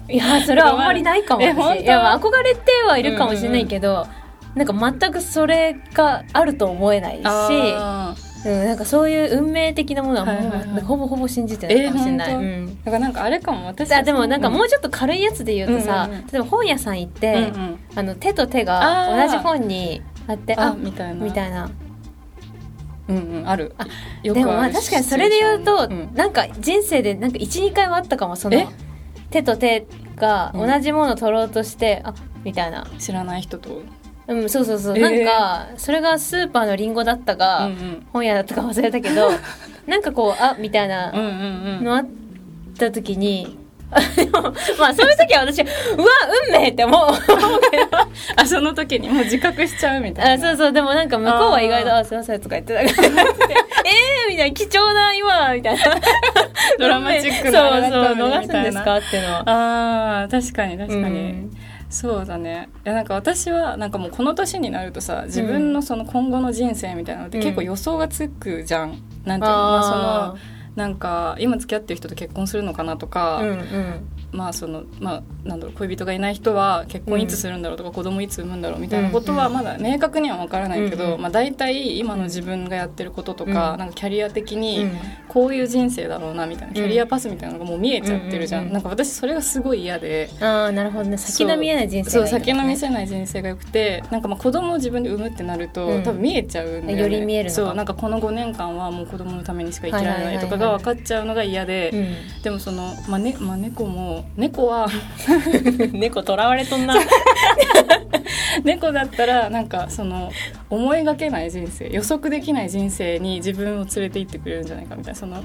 [0.08, 1.42] いやそれはあんまりないかも。
[1.46, 1.80] え本当？
[1.80, 4.06] 私いやまあ憧れてはいるかもしれないけど、
[4.54, 7.24] なんか全くそれがあると思えないし、うん、
[8.64, 10.80] なんかそういう運命的なものはもう、はいはいはい。
[10.82, 12.84] ほぼほぼ信じてないかもしれない、えーうん。
[12.84, 13.92] だからなんかあれかも私。
[13.94, 16.26] あでもなんかもううちょっと軽いやつで言うとさ、うんうんうん。
[16.26, 17.78] 例えば本屋さん行って、うんうん。
[17.94, 21.24] あの手と手が同じ本にあってああみたいな。
[21.24, 21.70] みたいな。
[23.08, 23.74] うんうんある。
[23.78, 23.86] あ
[24.22, 26.10] でもまあ確かにそれで言うと、うん。
[26.14, 28.66] なんか人生でなんか12回はあったかもそのえ？
[29.30, 29.86] 手と手
[30.16, 30.70] がうん。
[30.70, 32.14] 同じものを取ろうとして、あ
[32.44, 32.86] みたいな。
[32.98, 33.82] 知らない人と。
[34.26, 35.02] うんそうそうそう、えー。
[35.02, 38.06] なんかそれがスーパーのリンゴだったか、うんうん。
[38.12, 39.30] 本屋だったか忘れたけど
[39.86, 42.06] なんかこうあみたいなのあっ
[42.78, 43.58] た時に、
[43.90, 46.06] まあそういう時は私うわ
[46.46, 47.08] 運命って思う
[48.36, 50.44] あその時にもう自覚しちゃうみたいな。
[50.44, 55.84] あそうそうでもなんか向こうは意外と「あすいません」とか言ってたからえーみたいな貴重な今みたいな。
[56.78, 59.42] ドラマチックそうなあれだったそう逃すんですかっていうのは。
[59.46, 61.56] あー確かに確かに、うん。
[61.88, 62.68] そうだね。
[62.84, 81.20] いやなんか私はなんかもうこの年になるとさ自分のその今後の人生みたいなのって結構予想がつくじゃん、なんていうのまあそのなんか今付き合ってる人と結婚するのかなとか、うんうんまあそのまあなんだろう恋人がいない人は結婚いつするんだろうとか、子供いつ産むんだろうみたいなことはまだ明確には分からないけど、うんうん。
[81.22, 84.92] まあ大体今の自分がやってることとか、うんなんかキャリア的うにん。
[85.28, 88.68] こういう人生だろうなみたいな、キャリアパスみたいなのがもう見えちゃってるじゃん,、うんうん。
[88.68, 90.28] うんなんか私それがすごい嫌で。
[90.40, 91.16] ああなるほどね。
[91.16, 92.26] 先の見えない人生そう。
[92.26, 94.02] 先の見せない人生がよくて。
[94.10, 96.02] なんかまあ子供を自分で産むってなると、うん。
[96.02, 97.00] 多分見えちゃうんだよね。
[97.00, 97.74] より見えるそう。
[97.74, 102.42] なんかこの5年間はもう子供のためにしか生きられないとかが分かっちゃうのが嫌で、うん。
[102.42, 104.88] でもその、まあねまあ、猫も猫は
[105.92, 106.94] 猫とらわれとんな。
[108.64, 110.30] 猫だったらなんかその
[110.68, 115.18] 思いがけない人生予測できない人生に自分を連れて行ってくれるんじゃないかみたいな。
[115.18, 115.42] その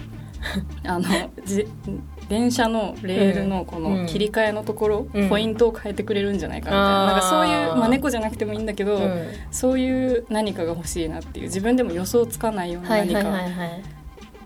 [0.86, 1.06] あの
[1.46, 1.66] じ
[2.30, 3.84] 電車のレールのこうん。
[4.04, 5.30] の切り替えのところ、うん。
[5.30, 9.28] ポイントを変えてくれるんじゃないかみたいな,、あーなんかそういう、まあ、猫じゃなくてもいいんだけど、うん。
[9.52, 13.22] そういう何かが欲しいなっていう自分でも予想つかないような何か、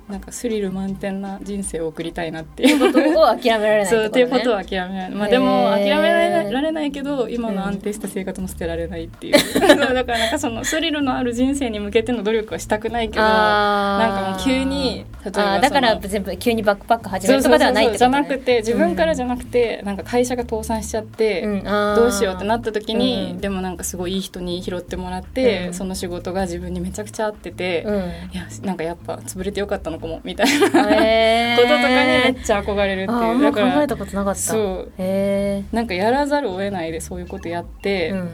[0.10, 18.12] なんかスリル満点な人生を送りたいなっていいううことを諦められないそうっていうことはは諦めない、まあ、でも諦められられないけど今の安定した生活も捨てられないっていう、 そうだからなんかそのスリルのある人生に向けての努力はしたくないけどなんかもう急にあーだから全部急にバックパック始めるとかではないってことね。
[18.12, 23.42] じゃなくて自分からじゃなくて、なんか会社が倒産しちゃって、うんどうしようってなった時に、うん。
[23.42, 25.74] でもなんかすごいいい人に拾ってもらって、うん。
[25.74, 27.96] その仕事が自分にめちゃくちゃ合ってて、うん。
[27.96, 28.00] い
[28.34, 31.62] やなんかやっぱ潰れてよかったのかもみたいな、へー。
[31.62, 31.96] こととかに
[32.34, 33.42] めっちゃ憧れるっていう。
[33.42, 34.40] だから考えたことなかった。
[34.40, 34.92] そう。
[34.98, 38.30] へなんかやらざるを得ないでそういうことやって、えうん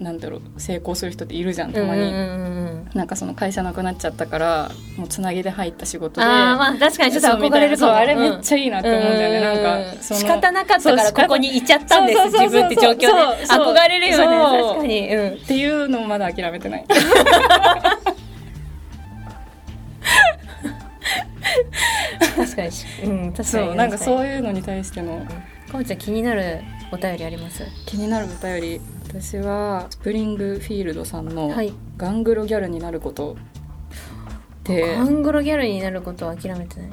[0.00, 2.12] なんだろう成功する人っているじゃんたまに、
[2.94, 7.88] なんかその会社なくなっちゃったからもうつなぎで入った仕事であーまあ確かにちょっと憧れるかも。
[7.88, 9.62] そうあれめっちゃいいなって思うんだよね、うん。
[9.62, 13.06] なんか仕方なかったからここにいちゃったんです自分って状況で
[13.46, 15.14] 憧れるよね確かに。
[15.14, 15.34] うん。
[15.34, 16.84] っていうのもまだ諦めてない。
[22.36, 22.72] 確かに。
[22.72, 23.66] しうん確かに。
[23.66, 25.24] そうなんかそういうのに対しての
[25.74, 27.64] かもちゃん気になるお便りあります？
[27.84, 28.80] 気になるお便り。
[29.08, 33.34] 私はスプリングフィールドさんのはい「ガングロギャルになること」
[34.60, 36.90] ってガングロギャルになることは諦めてない。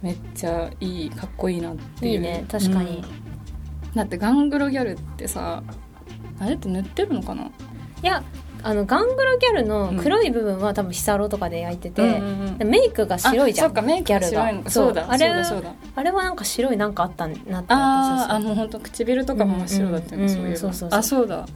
[0.00, 2.12] めっちゃいいかっこいいなっていう。
[2.14, 2.46] いいね。
[2.50, 3.94] 確かに、うん。
[3.94, 5.62] だってガングロギャルってさ
[6.38, 7.44] あれって塗ってるのかな？
[7.44, 7.50] い
[8.02, 8.24] や
[8.66, 12.22] あのガングロギャルの黒い部分は多分ヒサロとかで焼いてて、う
[12.64, 13.66] んメイクが白いじゃん。
[13.66, 14.20] あそっかメイクが
[14.68, 15.72] そうだあれそうだそうだ。
[15.94, 20.98] あれはなんか白いなんかあったんなってあーあもう本当唇とかも真っ白だったよね、うんそういうそうそうそう。
[20.98, 21.46] あそうだ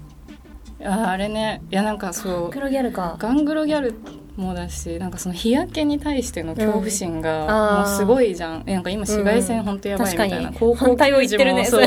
[0.84, 1.62] ああれね。
[1.70, 2.50] いやなんかそう。
[2.50, 3.16] 黒ギャルか。
[3.18, 3.94] ガングロギャル
[4.36, 7.20] もだしなんかその日焼けに対しての恐怖心うん。
[7.20, 10.58] がもうすごいじゃん、えなんか今紫外線本当やばいみたいな、確かに。
[10.58, 11.84] 高校球児もそう。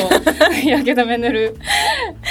[0.54, 1.58] 日 焼け止め塗る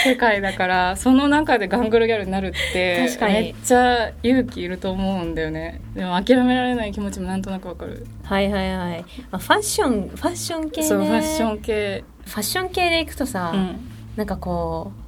[0.05, 5.81] 世界だからその中でガングロギャルになるってめっちゃ勇気いると思うんだよね。
[5.95, 10.87] でも諦められない気持ちもなんとなくわかる、はいはいはい、まあ、ファッションファッション系ね。
[10.87, 12.05] そうファッション系。
[12.25, 13.81] ファッション系でいくとさ、うん。
[14.17, 15.02] なんかこう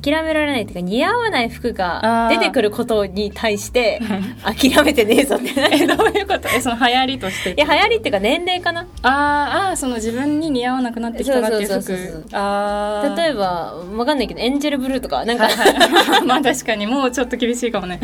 [0.00, 4.00] 諦められないっていうか似合わない服が出てくることに対して
[4.42, 6.48] 諦めてねえぞってえどういうこと？
[6.48, 7.50] えその流行りとして。
[7.50, 8.86] いや流行りっていうか年齢かな。
[9.02, 12.24] あーあーその自分に似合わなくなってきたなっていう服。
[12.32, 18.00] ああ例えばわかんないけどエンジェルブルーとかなんかはいはいまあ確かにもうちょっと厳しいかもね。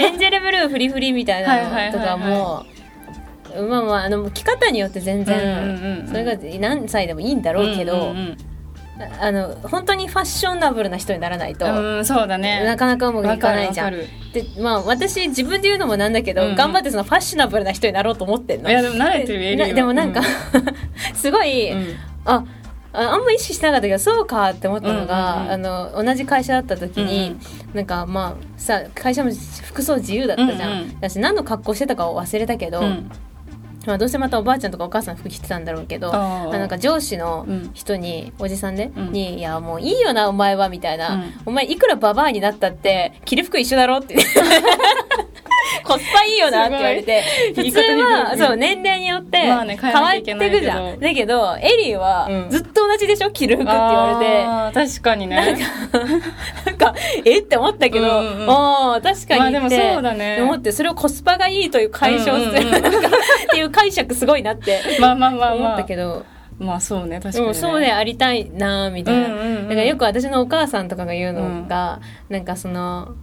[0.00, 2.66] エンジェルブルーフリフリみたいなのとかも
[3.68, 8.36] まあまああの着方によって全然、うんうんうんそれが何歳でもいいんだろうけど、うんうん
[9.20, 12.64] あの本当にファッショナブルな人にならないと、うん、うんそうだね。
[12.64, 13.92] なかなかうまくいかないじゃん。
[13.92, 14.06] で
[14.60, 18.68] まあ私自分で言うのもなんだけど、うんうん頑張ってそのファッショナブルな人になろうと思ってんの。
[18.68, 19.74] るいやでも慣れてるエリなーは。
[19.74, 20.22] でもなんか、
[21.14, 21.94] すごい、うん。
[22.24, 22.44] あ
[22.92, 25.52] ああんま意識しなかったけどそうかって思ったのが、うんうんうん。
[25.52, 25.56] あ
[25.92, 27.36] の同じ会社だった時に、
[27.74, 29.30] なんかまあさ会社も
[29.64, 30.96] 服装自由だったじゃん、うんうん。
[31.00, 33.10] 私何の格好してたかを忘れたけど、うん
[33.88, 37.70] まあ、どうせまたおばあちゃんとかお母さん服着てたんだろうけどなんか上司のうん。
[37.72, 39.12] 人に、おじさんで、うん。
[39.12, 41.32] に「いやもういいよなお前は」みたいな、うん。
[41.46, 44.16] お前いくらババアになったって着る服一緒だろ」って
[45.84, 47.22] コスパいいよなって言われて
[47.54, 52.50] 普通はそう年齢によって変変わってくじゃん、だけどエリーはうん。
[52.50, 53.30] ずっと同じでしょ？
[53.30, 54.88] 着る服って言われて。
[54.96, 55.36] 確かにね。
[56.66, 57.38] なんか、え？
[57.38, 58.06] って思ったけど、
[58.48, 59.40] ああ、確かに。
[59.40, 60.38] まあでもそうだね。
[60.40, 62.80] 思って、それをコスパがいいという解消する、っ
[63.50, 65.74] ていう解釈すごいなってまあまあまあ思まあ。
[65.74, 66.24] ったけど、
[66.58, 67.54] まあそうね確かにね。
[67.54, 73.14] そうでありたいなみたいな、だからよく私のお母さんとかが言うのが、なんかその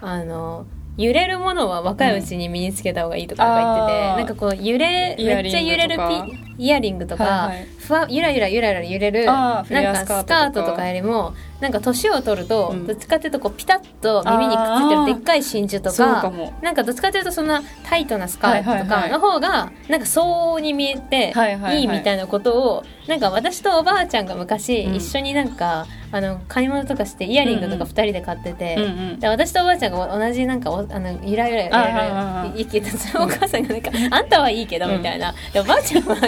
[0.00, 0.66] あの
[1.00, 4.16] 揺れるものは若いうちに身につけた方がいいとか言ってて、あー。
[4.18, 7.68] なんかこう揺れめっちゃ揺れるピイヤリングとか、はいはい。
[7.78, 12.86] ふわゆらゆらゆらゆら揺れるなんかスカートとカかよりもなんか年を取ると、うん。
[12.86, 24.94] どっちかっていうとこうピタッと耳にくっついてるでっかい真珠とかなんかどっちかっていうとそんなタイトなスカートとかの方がなんか相応に見えてはいはいみたいなことをなんか私とおばあちゃんが昔うん。
[24.94, 29.20] 一緒になんか、あの買い物とかしてイヤリングとか2人で買ってて、うんうん。
[29.20, 36.22] で私とおばあちゃんが同じなんかおあのゆらゆらゆあああらあゆら生きてそのお母さんがなんか「あんたはいいけど」みたいな、でおばあちゃんは違う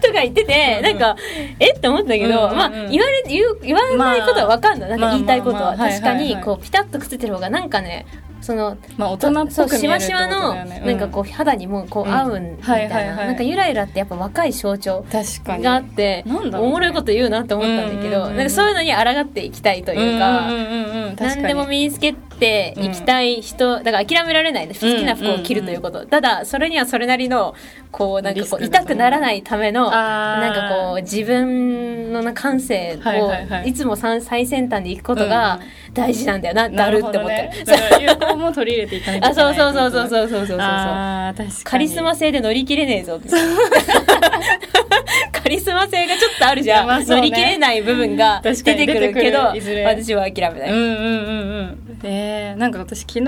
[0.00, 1.16] とか言ってて、なんか
[1.58, 2.56] えって思ったけど、うんうんうん。
[2.56, 8.06] まあ言われ言う言わないことは分かんない、なんか言いたいことは、まあまあまあ確かにこうピタッとくっついてる方がなんかね
[8.44, 12.56] そのまあ大人っぽく見えるってそうことしわしわのねなんかこう肌にもこううん合うん。
[12.56, 20.50] みたいな、んかゆらゆらってやっぱ若い象徴があって、おもろいこと言うなって思ったんだけど、なんかそういうのに抗っていきたいというか。
[21.16, 27.54] 何でも身につけていきたい人、だから諦められない好きな服を着るということ、ただそれにはそれなりの
[27.90, 33.32] こうなんかこう痛くならないためのなんかこう自分のな感性を
[33.64, 35.60] いつもさ最先端でいくことが
[35.92, 38.34] 大事なんだよな、なるって思ってる、なるね。
[38.34, 43.16] も取り入れていかなきゃあいけないそうそうそうそうそうそうそうそうカリスマ性で乗り切れねえぞ。
[43.16, 43.28] っ て
[45.32, 47.04] カリスマ性がちょっとあるじゃん、まあね。
[47.06, 49.52] 乗り切れない部分が出てくるけど
[49.84, 53.24] 私は諦めない、うんうんうんうんえー、なんか私昨日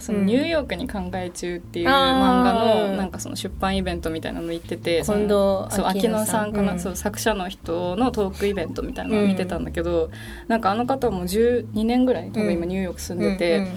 [0.00, 6.80] そのニューヨークに考え中っていう漫画のなんかその出版イベントみたいなの行っててそ近のそう藤秋野さんかな、うん。
[6.80, 10.10] そう作者の人のトークイベントみたいなのを見てたんだけど、
[10.46, 13.72] なんかあの方も12年ぐらい多分今ニューヨーク住んでて、うんうん。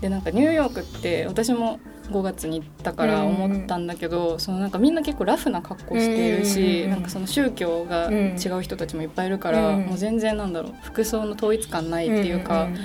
[0.00, 9.86] でなんかニューヨークって私も5月に行ったから思ったんだけど、そのなんかみんな結構ラフな格好しているし、うんなんかその宗教が違う人たちもいっぱいいるから、うん。
[9.86, 12.78] もう全然なんだろう服装の統一感ないっていうか、んん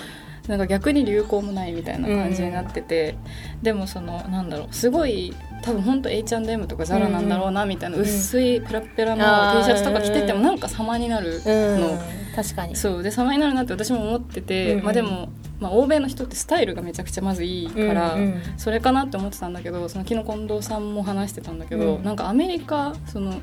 [0.47, 3.15] なんか逆に流行もないみたいな感じになってて、
[3.62, 8.03] でもそのなんだろうすごい多分本当 H&M とかザラなんだろうなみたいな、うん。
[8.03, 11.82] 薄いペラッペラの T シャツとか着ててもなんか様になるうん。
[11.82, 11.99] の。
[12.36, 12.75] 確かに。
[12.75, 13.03] そう。
[13.03, 14.84] で様になるなって私も思ってて、うんうん。
[14.84, 15.29] まあ、でも、
[15.62, 22.03] まあ、欧米の人ってスタイルがめちゃくちゃまずいいから、うんうんそれかなって思ってたんだけどその昨日近藤さんも話してたんだけど、うん。
[22.03, 23.36] なんかアメリカその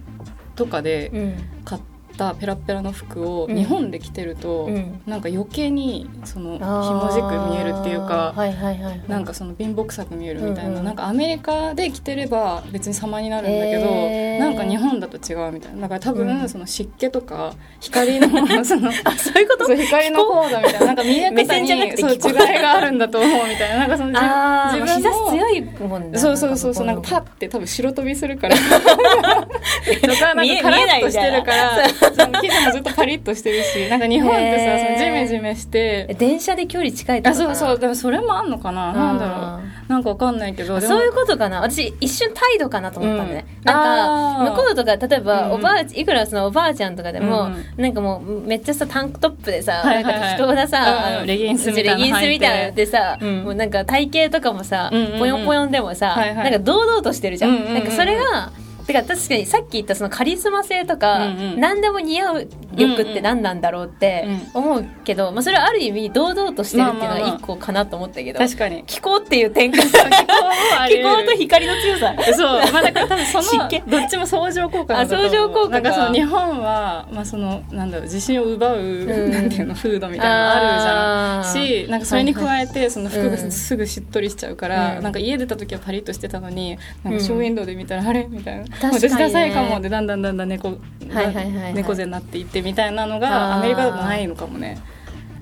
[0.56, 1.34] とかでうん。
[1.64, 1.82] 買っ
[2.20, 3.56] たペラペラの服をうん。
[3.56, 5.00] 日本で着てると、うん。
[5.06, 8.32] なんか余計にそのひもじく見えるっていうか。
[8.36, 10.84] はいはいなんかその貧乏臭く見えるみたいな、うんうん。
[10.84, 14.38] なんかアメリカで着てれば別に様になるんだけど、へー。
[14.38, 15.82] なんか日本だと違うみたいな。
[15.82, 16.26] だから多うん。
[16.26, 18.28] 分その湿気とか光の
[18.64, 19.66] そのあそういうこと？
[19.66, 20.86] そう光のコードみたいな。
[20.86, 22.18] なんか見え目方にそう違い
[22.62, 23.78] があるんだと思うみたいな。
[23.78, 26.18] なんかその自あー日差しも強いもんね。
[26.18, 28.56] そうそうそうそうなんかパッッて多分白飛びするから。
[28.60, 31.76] とかなん見えかカラッとしてるから
[32.16, 37.78] 生地もずっとパリッとしてるし なんか日本ってさそのジメジメして電車で距離近いとあかそうそう。
[37.78, 38.92] でもそれもあんのかな？
[38.92, 39.92] なんだろあう。
[39.92, 41.60] なんかわかんないけどそういうことかな。
[41.60, 43.64] 私一瞬態度かなと思ったんだね、うん。
[43.64, 45.52] なんか向こうとか例えば、うん。
[45.52, 47.64] おばあいくらそのおばあちゃんとかでも、うん。
[47.82, 53.44] なんかもうめっちゃさタンクトップでさ、なんか適当なさ、レギンスみたいなのでさ、うん。
[53.44, 57.74] もうなんか体型とかもさ、ぽよんぽよんでもさ、なんか堂々としてるじゃん。
[57.74, 58.52] なんかそれが
[58.92, 61.60] てか確かにさっき言ったそのカリスマ性とか、うんうん。
[61.60, 68.84] 何でも似合う力って何なんだろうって思うけど、まあ、それはある意味堂々としてるっていうのが一個かなと思ったけど、確かに。
[68.86, 69.82] 気候っていう展開
[70.88, 72.14] 気気候と光の強さ。
[72.34, 72.72] そう。
[72.72, 73.80] まあだから多分そ湿の気。
[73.80, 75.70] どっちも相乗効果なんだと相乗効果か。
[75.70, 79.30] なんかその日本はまあそのなんだろう自信を奪う、ん。
[79.30, 81.84] なんていうの風土みたいなのあるじゃん。
[81.84, 83.50] しなんかそれに加えてその服がうん。
[83.50, 85.02] すぐしっとりしちゃうから、うん。
[85.02, 88.26] なんか家出た時はパリッとしてたのになんかショーウィンドウで見たらあれ？
[88.28, 91.74] みたいな、私ダサいかもでだんだんだんだん猫、はいはいはいはい。
[91.74, 94.78] 猫背になっていってみたいなのがアメリカだとないのかもね。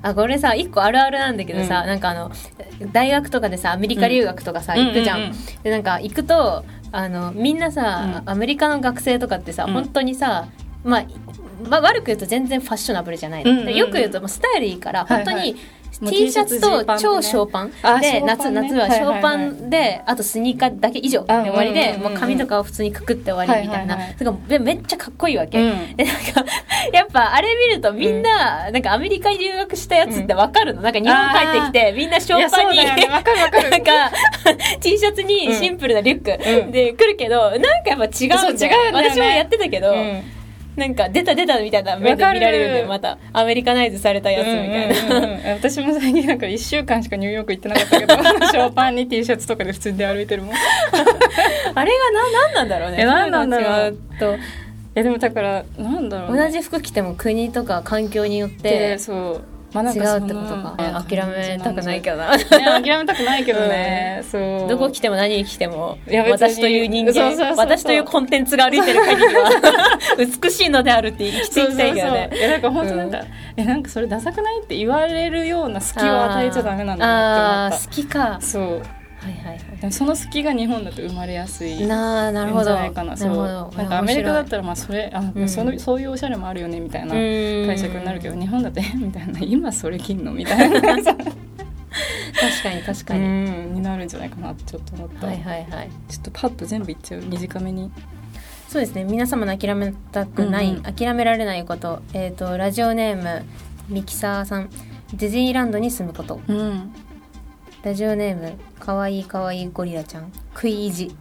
[0.00, 1.86] あこれさ一個あるあるなんだけどさ、うん。
[1.88, 2.30] なんかあの
[2.92, 5.32] 大学とかでさアメリカ留学とかさ、うん行くじゃん,、うんうん
[5.62, 8.30] でなんか行くとあのみんなさ、うん。
[8.30, 9.72] アメリカの学生とかってさ、うん。
[9.72, 10.48] 本当にさ
[10.84, 11.04] まあ
[11.68, 13.66] まあ、悪く言うと全然ファッショナブルじゃないの、うんうんうん。
[13.66, 15.24] でよく言うともうスタイルいいからはいはい。
[15.24, 17.72] 本当にもう T シャツ T シャツと超ショーパン。
[18.00, 23.98] で夏夏はショーパンであとスニーカーだけ以上で終わりでもう髪とかを普通にくくって終わりみたいな、
[24.60, 25.96] めっちゃかっこいいわけ、うん。
[25.96, 26.44] でなんか
[26.92, 34.10] やっぱあれ見るとみんな、なんかアメリカに留学したやつってわかるの、なんか日本帰ってきてみんなショーパンに、 なんか
[34.80, 36.62] T シャツにシンプルなリュック。
[36.62, 36.70] うん。
[36.70, 40.37] で来るけど、なんかやっぱ違う違う私もやってたけど、うん
[40.78, 42.86] なんか出た出たみたいな目で見られるんだよ。
[42.86, 45.40] またアメリカナイズされたやつみたいな、うんうんうん。
[45.40, 48.14] うん私も最近なんか1週間しかニューヨーク行ってなかったけど
[48.46, 50.54] ショーパンに T シャツとかで普通に出歩いてるもん。
[51.74, 52.98] あれがななんなんだろうね。
[53.00, 53.98] えなんなんだろう。
[54.18, 54.44] そういうの違うと。
[54.94, 62.36] えでもだからなんだろう、ね、同じ服着ても国とか環境によっでてそうまあなん違うかってことか、諦めたくないけどな。
[62.36, 64.68] ね諦めたくないけどね、そう。
[64.68, 65.98] どこ来ても何着ても
[66.30, 67.56] 私という人間そうそうそうそう。
[67.58, 69.98] 私というコンテンツが歩いてる限りは
[70.42, 73.20] 美しいのであるって生きていきたいけどねいやなんか本当なんか、
[73.56, 78.38] えなんかそれダサくないって言われるような隙を与えちゃダメなんだって思っ好きか。
[78.40, 83.16] たそうはいはいはでもその隙が日本だと生まれやすいいなあなるほんじどゃないかな。
[83.16, 83.28] そう。
[83.28, 83.76] なるほど。
[83.76, 85.48] なんかアメリカだったららまあそれあ、うん。
[85.48, 88.84] そのそういうおしゃれもあるよねみたいな解解釈になるけど日本だと え？
[88.96, 89.40] みたいな。
[89.40, 90.80] 今それ着んのみたいな。
[90.80, 93.74] 確かに確かうに、ん。
[93.74, 95.90] になるんじゃないかなってちょっと思った、はいはいはい。
[96.08, 97.22] ちょっとパッと全部いっちゃう。
[97.22, 97.90] 短めに
[98.68, 99.04] そうですね。
[99.04, 100.82] 皆様の諦めたくない、うんうん。
[100.82, 102.02] 諦められないこと。
[102.12, 103.44] えっ、とラジオネーム
[103.88, 104.70] ミキサーさん。
[105.14, 106.40] ディズニーランドに住むこと。
[106.46, 106.92] うん
[107.82, 111.14] ラジオネームかわいいかわいいゴリラちゃん食い意地。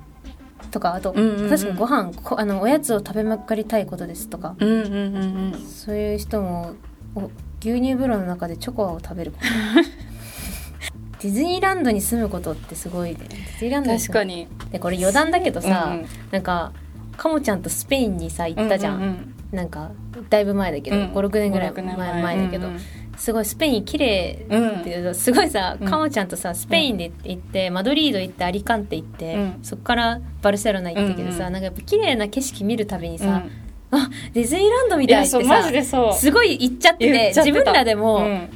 [0.71, 1.49] とかあと、うんうんうん。
[1.49, 4.55] 確かにご飯こあのおやつを食べまかりたいことですとか。
[4.59, 5.59] うんうんうんうん。
[5.59, 6.73] そういう人も
[7.15, 7.29] お
[7.61, 9.45] 牛乳風呂の中でチョコを食べること。
[11.19, 13.17] ディズニーランドに住むことってすごいね。
[13.29, 14.47] ディズニーランド確かに。
[14.71, 16.07] でこれ余談だけどさ、うんうん。
[16.31, 16.73] なんか
[17.15, 19.91] カモちゃんとスペインにさ行ったじゃん、ううんなんか
[20.29, 21.03] だいぶ前だけど、うん。
[21.13, 22.21] 56年ぐらい5 6年前。
[22.21, 22.81] 前だけど、うんうん
[23.17, 25.89] すごいスペイン綺麗っていうとすごいさ、うん。
[25.89, 29.59] カモちゃんとさスペインで行って、マドリード行ってアリカンテ行って、うん。
[29.63, 33.51] そっからバルセロナ行ったけどさ、うんうんなんかやっぱ綺麗な景色見るたびにさ、うん。
[33.99, 38.47] あディズニーランドみいたいってさすごい行っちゃってて自分らでも、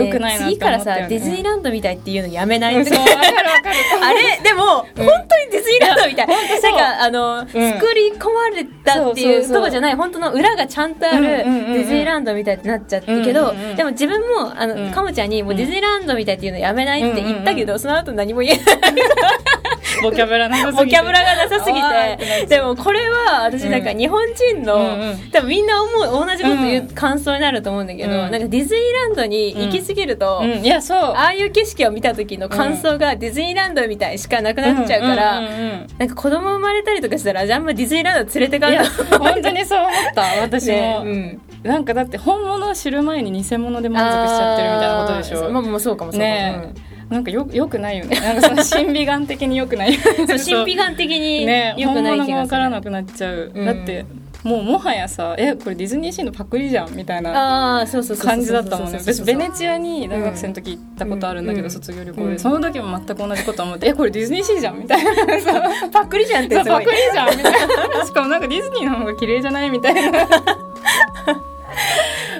[0.00, 2.84] うんね良くないなって次からさ、思ったよねディズニーランドみたいっていうのやめない、うん。
[2.86, 3.76] そうわかるわかる。
[4.02, 4.40] あれ？
[4.42, 5.06] でも、本当に
[5.50, 6.26] ディズニーランドみたい。
[6.26, 6.28] う。
[6.28, 11.80] なんか、あの、作り込まれたっていうとこじゃない、本当の裏がちゃんとあるデうんうんうんうん。
[11.82, 14.90] ィズニーランドみたいってなっちゃってけど、うんうんうんでも自分も、あの、うん。
[14.90, 18.94] カモちゃんにもうディズニーランドみたいっていうのやめないって言ったけど、その後何も言えない。
[20.02, 20.84] ボキャブラなさすぎて。
[20.84, 22.46] ボキャブラがなさすぎて。
[22.46, 24.22] でもこれは、私なんか日本
[24.52, 25.30] 人の、うんうん。
[25.30, 26.94] 多分みんな思う、同じこと言ううん。
[26.94, 28.16] 感想になると思うんだけど、うん。
[28.16, 30.64] なんかディズニーランドに行き過ぎると、うん。
[30.64, 30.98] いやそう。
[30.98, 35.40] ああいう景色を見た時の感想がディズニーランドみたいしかなくなっちゃうから、
[35.98, 39.18] なんか子供生まれたりとかしたら、じゃああんまディズニーランド連れてかんと。
[39.18, 41.40] 本当にそう思った私も、 ねうん。
[41.62, 45.50] なんかだって本物を知る前に偽物で満足しちゃってるみたいなことでしょ。
[45.50, 46.24] まあまあそうかもそうかも。
[46.24, 48.18] ねなんかよよくないよね。
[48.20, 52.46] なんかその審美眼的によくない神秘 眼的にね良く本物がない気がする。
[52.46, 53.66] 分からなくなっちゃう、うん。
[53.66, 54.04] だって
[54.44, 58.26] もうもはやさえこれディズニーシーのパクリじゃんみたいなああ、そうそうそうそう。
[58.28, 58.98] 感じだったもんね。
[58.98, 65.10] 私ベネチアに大学生の時行ったことあるんだけど、うん卒業旅行で、うんその時も全く同じこと思ってえこれディズニーシーじゃんみたいな。
[65.92, 66.84] パックリじゃんってすごい。
[66.84, 66.90] そうパク。
[66.92, 67.52] リじゃんみたい
[67.98, 68.04] な。
[68.06, 70.00] しかもなんかディズニーの方が綺麗じゃないみたいな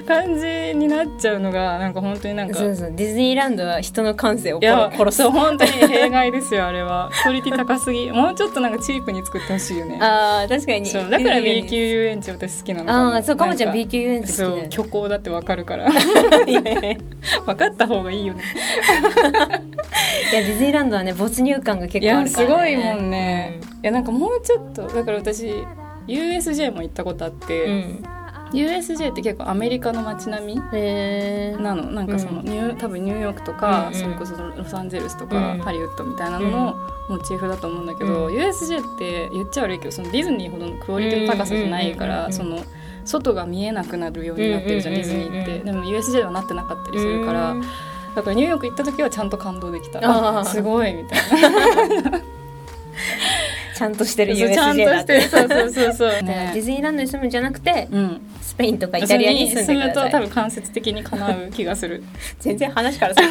[0.06, 0.46] 感じ
[0.78, 2.54] になっちゃうのがなんか本当になんか。
[2.54, 5.18] そうそうディズニーランドは人の感性を殺す。
[5.18, 7.10] そう本当に弊害ですよあれは。
[7.22, 8.10] クオリティ高すぎ。
[8.10, 9.98] もうちょっとなんかチープに作ってほしいよね。
[10.00, 10.86] あー確かに。
[10.86, 15.90] そうだから B 級級遊園地私好きなのああそうかもちゃんな B 級遊園地好きだよ虚構だってわかるから。
[17.46, 18.42] 分かった方がいいよね。
[20.32, 25.52] やディズニーランドはね没入感が結構あるから、ね、ごいもんね、いやなんかもうちょっとだから私
[26.06, 28.04] USJ も行ったことあって、うん、うん
[28.52, 30.56] USJ って結構アメリカの街並み
[31.60, 31.90] なの。
[31.90, 32.46] なんかその、うん。
[32.46, 33.94] ニュー多分ニューヨークとか、うんうん。
[33.94, 35.60] それこそロサンゼルスとか、うん。
[35.60, 36.76] ハリウッドみたいなのの
[37.08, 38.34] モチーフだと思うんだけど、うん。
[38.34, 42.26] USJ って言っちゃ悪いけどそのディズニーほどのクオリティの高さじゃないかうんうんうんうん。
[42.26, 42.64] らその
[43.04, 45.32] 外が見えなくなるようになってるじゃん、うんうんうんうん。
[45.32, 47.60] ディズニーってでも USJ はなってなかったりするから、うん。
[47.60, 50.00] だからニューヨーク行った時はちゃんと感動できた。
[50.44, 52.20] すごいみたいな
[53.78, 59.76] ちゃんとしてる USJ だしてるそうそうそうそう、だからディズニーランドに住むんじゃなくてうん、スペインとかイタリアに住んでください。
[59.76, 62.02] 住むと多分間接的に叶う気がする。
[62.40, 63.14] 全然話から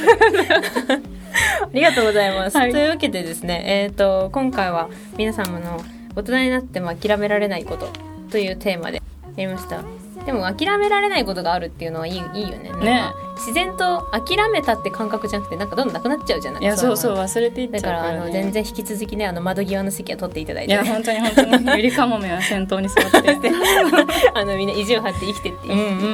[1.61, 2.71] ありがとうございます、はい。
[2.71, 5.83] というわけでですねえっ、と今回は皆様の
[6.15, 7.91] 大人になっても諦められないこと
[8.31, 9.01] というテーマで
[9.35, 12.69] やりましたでも諦められないことがあるっていうのはいいいいよね。
[12.83, 13.13] ね。
[13.37, 20.73] 自然と諦めたって感覚じゃなくてなんかどんどんなくなっちゃうじゃないいやそうそう忘れていっだかちゃうからら、ね、あの全然引き続きねあの窓際の席は取っていただいて。
[20.73, 21.77] いや本当に本当に。
[21.77, 23.21] ゆりかもめは先頭に座って。
[23.21, 23.51] て
[24.33, 25.67] あのみんな意地を張って生きてって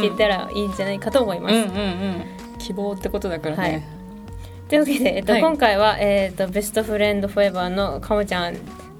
[0.06, 2.26] い,、けたらいいんじゃないかと思います、うんうんうん
[2.60, 3.72] 希望ってことだからはい。
[3.72, 3.88] ね、
[4.70, 5.42] というわけで、えっとはい。
[5.42, 8.56] 今回は、えっとベストフレンドフォーエバーのかもちゃん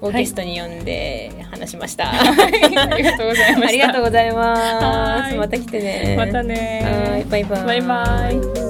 [0.06, 2.14] をゲストに呼んで話しました、あ
[2.50, 3.68] りがとうございました。
[3.68, 4.60] ありがとうございます。
[4.84, 5.36] はい。
[5.36, 6.14] また来てね。
[6.16, 7.10] またね。
[7.10, 7.24] はい。
[7.24, 7.64] バイバイ。
[7.64, 8.30] バイバ
[8.60, 8.63] イ